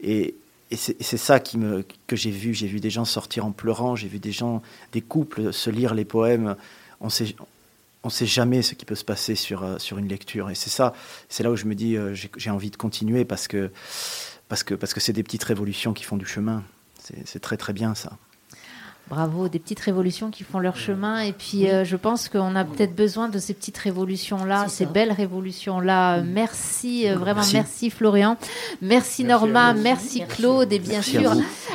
[0.01, 0.37] Et,
[0.73, 2.53] c'est ça qui me, que j'ai vu.
[2.53, 3.95] J'ai vu des gens sortir en pleurant.
[3.95, 4.63] J'ai vu des gens,
[4.93, 6.57] des couples se lire les poèmes.
[7.01, 7.37] On sait,
[8.11, 10.51] sait jamais ce qui peut se passer sur, euh, sur une lecture.
[10.51, 10.93] Et c'est ça,
[11.29, 13.71] c'est là où je me dis, euh, j'ai envie de continuer parce que
[14.49, 16.65] parce que parce que c'est des petites révolutions qui font du chemin.
[16.99, 18.19] C'est c'est très très bien ça.
[19.09, 21.21] Bravo, des petites révolutions qui font leur chemin.
[21.21, 24.91] Et puis, euh, je pense qu'on a peut-être besoin de ces petites révolutions-là, ces ça.
[24.91, 26.23] belles révolutions-là.
[26.23, 27.55] Merci, euh, vraiment, merci.
[27.55, 27.91] Merci.
[27.91, 28.37] Florian.
[28.83, 30.35] Merci, Merci Norma, merci, Merci.
[30.37, 30.73] Claude.
[30.73, 31.33] Et bien Merci sûr,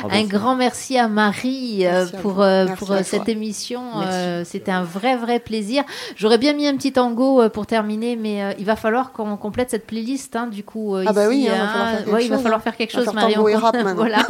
[0.10, 3.82] un grand merci à Marie euh, Merci pour, Merci pour cette émission.
[4.00, 4.52] Merci.
[4.52, 5.86] C'était un vrai, vrai plaisir.
[6.18, 9.88] J'aurais bien mis un petit tango pour terminer, mais il va falloir qu'on complète cette
[9.88, 10.36] playlist.
[10.36, 12.00] hein, du coup, Ah bah oui, hein, hein.
[12.08, 12.64] il va chose, falloir hein.
[12.64, 13.94] faire quelque chose, maintenant.
[13.96, 14.28] voilà.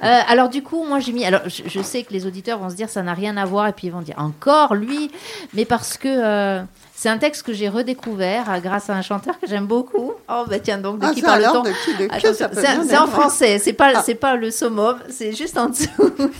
[0.00, 1.26] Alors du coup, moi j'ai mis.
[1.26, 3.68] Alors je, je sais que les auditeurs vont se dire ça n'a rien à voir
[3.68, 5.10] et puis ils vont dire encore lui,
[5.54, 6.62] mais parce que euh,
[7.00, 10.14] C'est un texte que j'ai redécouvert euh, grâce à un chanteur que j'aime beaucoup.
[10.28, 12.34] Oh, bah tiens, donc, de Ah, qui ça parle-t-on alors, de qui, de qui Attends,
[12.34, 14.02] ça peut C'est en français, c'est pas, Ah.
[14.04, 15.88] c'est pas le summum, c'est juste en dessous.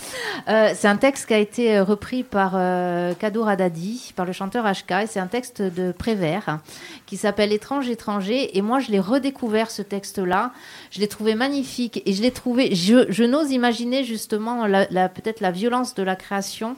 [0.49, 4.33] Euh, c'est un texte qui a été euh, repris par euh, Kadour Haddadi, par le
[4.33, 6.61] chanteur HK, et c'est un texte de Prévert hein,
[7.05, 8.57] qui s'appelle Étrange, étranger.
[8.57, 10.53] Et moi, je l'ai redécouvert, ce texte-là.
[10.91, 12.75] Je l'ai trouvé magnifique et je l'ai trouvé.
[12.75, 16.77] Je, je n'ose imaginer justement la, la- peut-être la violence de la création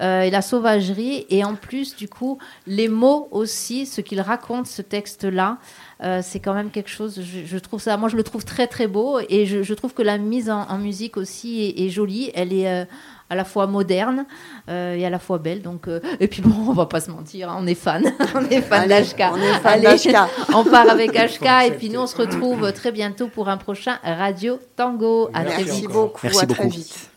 [0.00, 1.24] euh, et la sauvagerie.
[1.30, 5.58] Et en plus, du coup, les mots aussi, ce qu'il raconte, ce texte-là.
[6.02, 8.66] Euh, c'est quand même quelque chose, je, je trouve ça, moi je le trouve très
[8.66, 11.90] très beau et je, je trouve que la mise en, en musique aussi est, est
[11.90, 12.84] jolie, elle est euh,
[13.30, 14.26] à la fois moderne
[14.68, 15.62] euh, et à la fois belle.
[15.62, 18.44] Donc, euh, et puis bon, on va pas se mentir, hein, on est fan, on
[18.50, 19.22] est fan d'HK.
[19.32, 20.16] on est fan Allez, d'HK.
[20.54, 23.98] on part avec HK et puis nous on se retrouve très bientôt pour un prochain
[24.02, 25.30] Radio Tango.
[25.32, 25.90] À très Merci vite.
[25.90, 27.10] Beaucoup, Merci à très vite.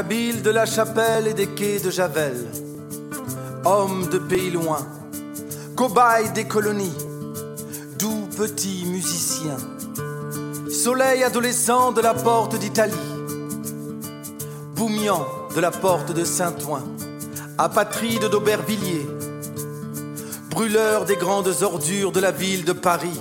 [0.00, 2.46] Kabyle de la chapelle et des quais de Javel,
[3.66, 4.86] homme de pays loin,
[5.76, 6.96] cobaye des colonies,
[7.98, 9.58] doux petit musicien,
[10.70, 12.94] soleil adolescent de la porte d'Italie,
[14.74, 16.82] Boumian de la porte de Saint-Ouen,
[17.58, 19.06] apatride d'Aubervilliers,
[20.48, 23.20] brûleur des grandes ordures de la ville de Paris,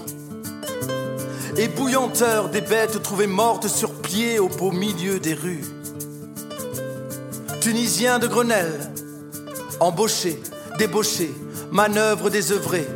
[1.57, 5.78] et bouillanteur des bêtes trouvées mortes sur pied au beau milieu des rues.
[7.61, 8.79] Tunisien de Grenelle,
[9.81, 10.41] embauché,
[10.77, 11.33] débauché,
[11.71, 12.87] manœuvre désœuvrée.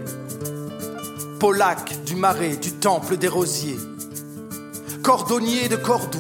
[1.40, 3.80] Polac du Marais, du Temple des Rosiers.
[5.02, 6.20] Cordonnier de Cordoue,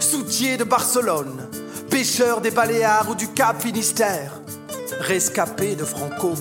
[0.00, 1.48] soutier de Barcelone,
[1.88, 4.40] pêcheur des Baléares ou du Cap Finistère,
[5.00, 6.32] rescapé de Franco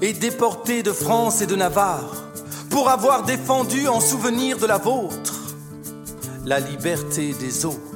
[0.00, 2.16] et déporté de France et de Navarre
[2.70, 5.34] pour avoir défendu en souvenir de la vôtre
[6.46, 7.89] la liberté des autres.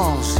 [0.00, 0.34] Étrange.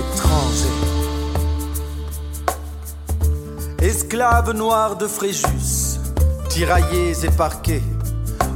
[0.00, 0.76] Étranger.
[3.82, 6.00] Esclaves noirs de Fréjus,
[6.48, 7.84] tiraillés et parqués,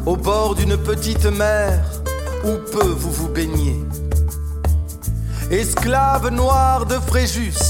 [0.05, 1.85] au bord d'une petite mer
[2.45, 3.81] où peu vous vous baignez.
[5.53, 7.63] Esclaves noirs de Fréjus,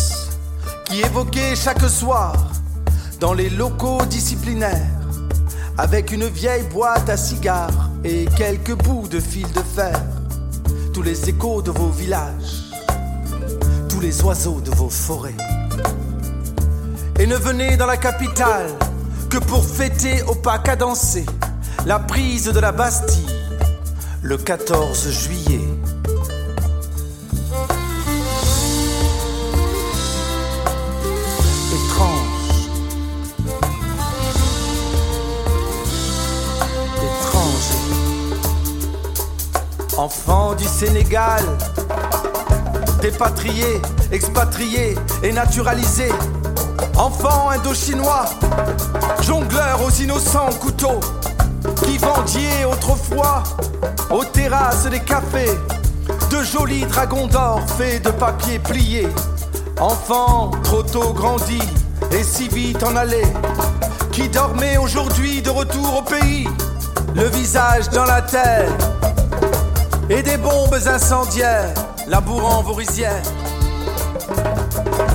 [0.86, 2.34] qui évoquaient chaque soir
[3.20, 5.00] dans les locaux disciplinaires,
[5.76, 10.00] avec une vieille boîte à cigares et quelques bouts de fil de fer,
[10.92, 12.70] tous les échos de vos villages,
[13.88, 15.36] tous les oiseaux de vos forêts.
[17.18, 18.70] Et ne venez dans la capitale
[19.28, 21.26] que pour fêter au pas cadencé
[21.86, 23.26] la prise de la Bastille
[24.22, 25.69] le 14 juillet.
[40.00, 41.44] Enfant du Sénégal,
[43.02, 46.08] dépatrié, expatrié et naturalisé.
[46.96, 48.24] Enfant indo-chinois,
[49.20, 51.00] jongleur aux innocents couteaux,
[51.84, 53.42] qui vendiait autrefois
[54.10, 55.58] aux terrasses des cafés
[56.30, 59.06] de jolis dragons d'or faits de papier plié.
[59.78, 61.60] Enfant trop tôt grandi
[62.10, 63.24] et si vite en allé,
[64.12, 66.48] qui dormait aujourd'hui de retour au pays,
[67.14, 68.70] le visage dans la terre
[70.10, 71.72] et des bombes incendiaires
[72.08, 73.22] labourant vos rizières.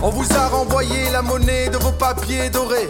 [0.02, 2.88] On vous a renvoyé la monnaie de vos papiers dorés.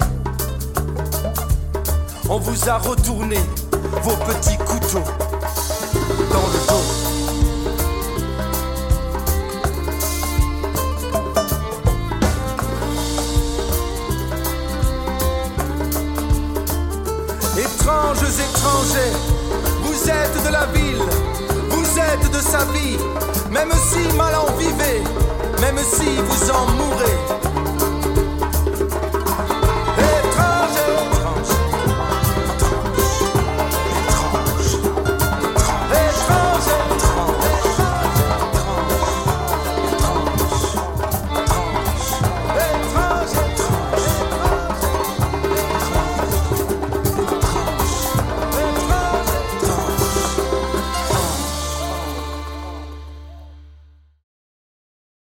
[2.29, 3.39] On vous a retourné
[4.03, 5.03] vos petits couteaux
[6.31, 6.85] dans le dos.
[17.57, 19.13] Étranges étrangers,
[19.83, 21.01] vous êtes de la ville,
[22.23, 22.97] de sa vie,
[23.51, 25.03] même si mal en vivez,
[25.59, 27.44] même si vous en mourrez.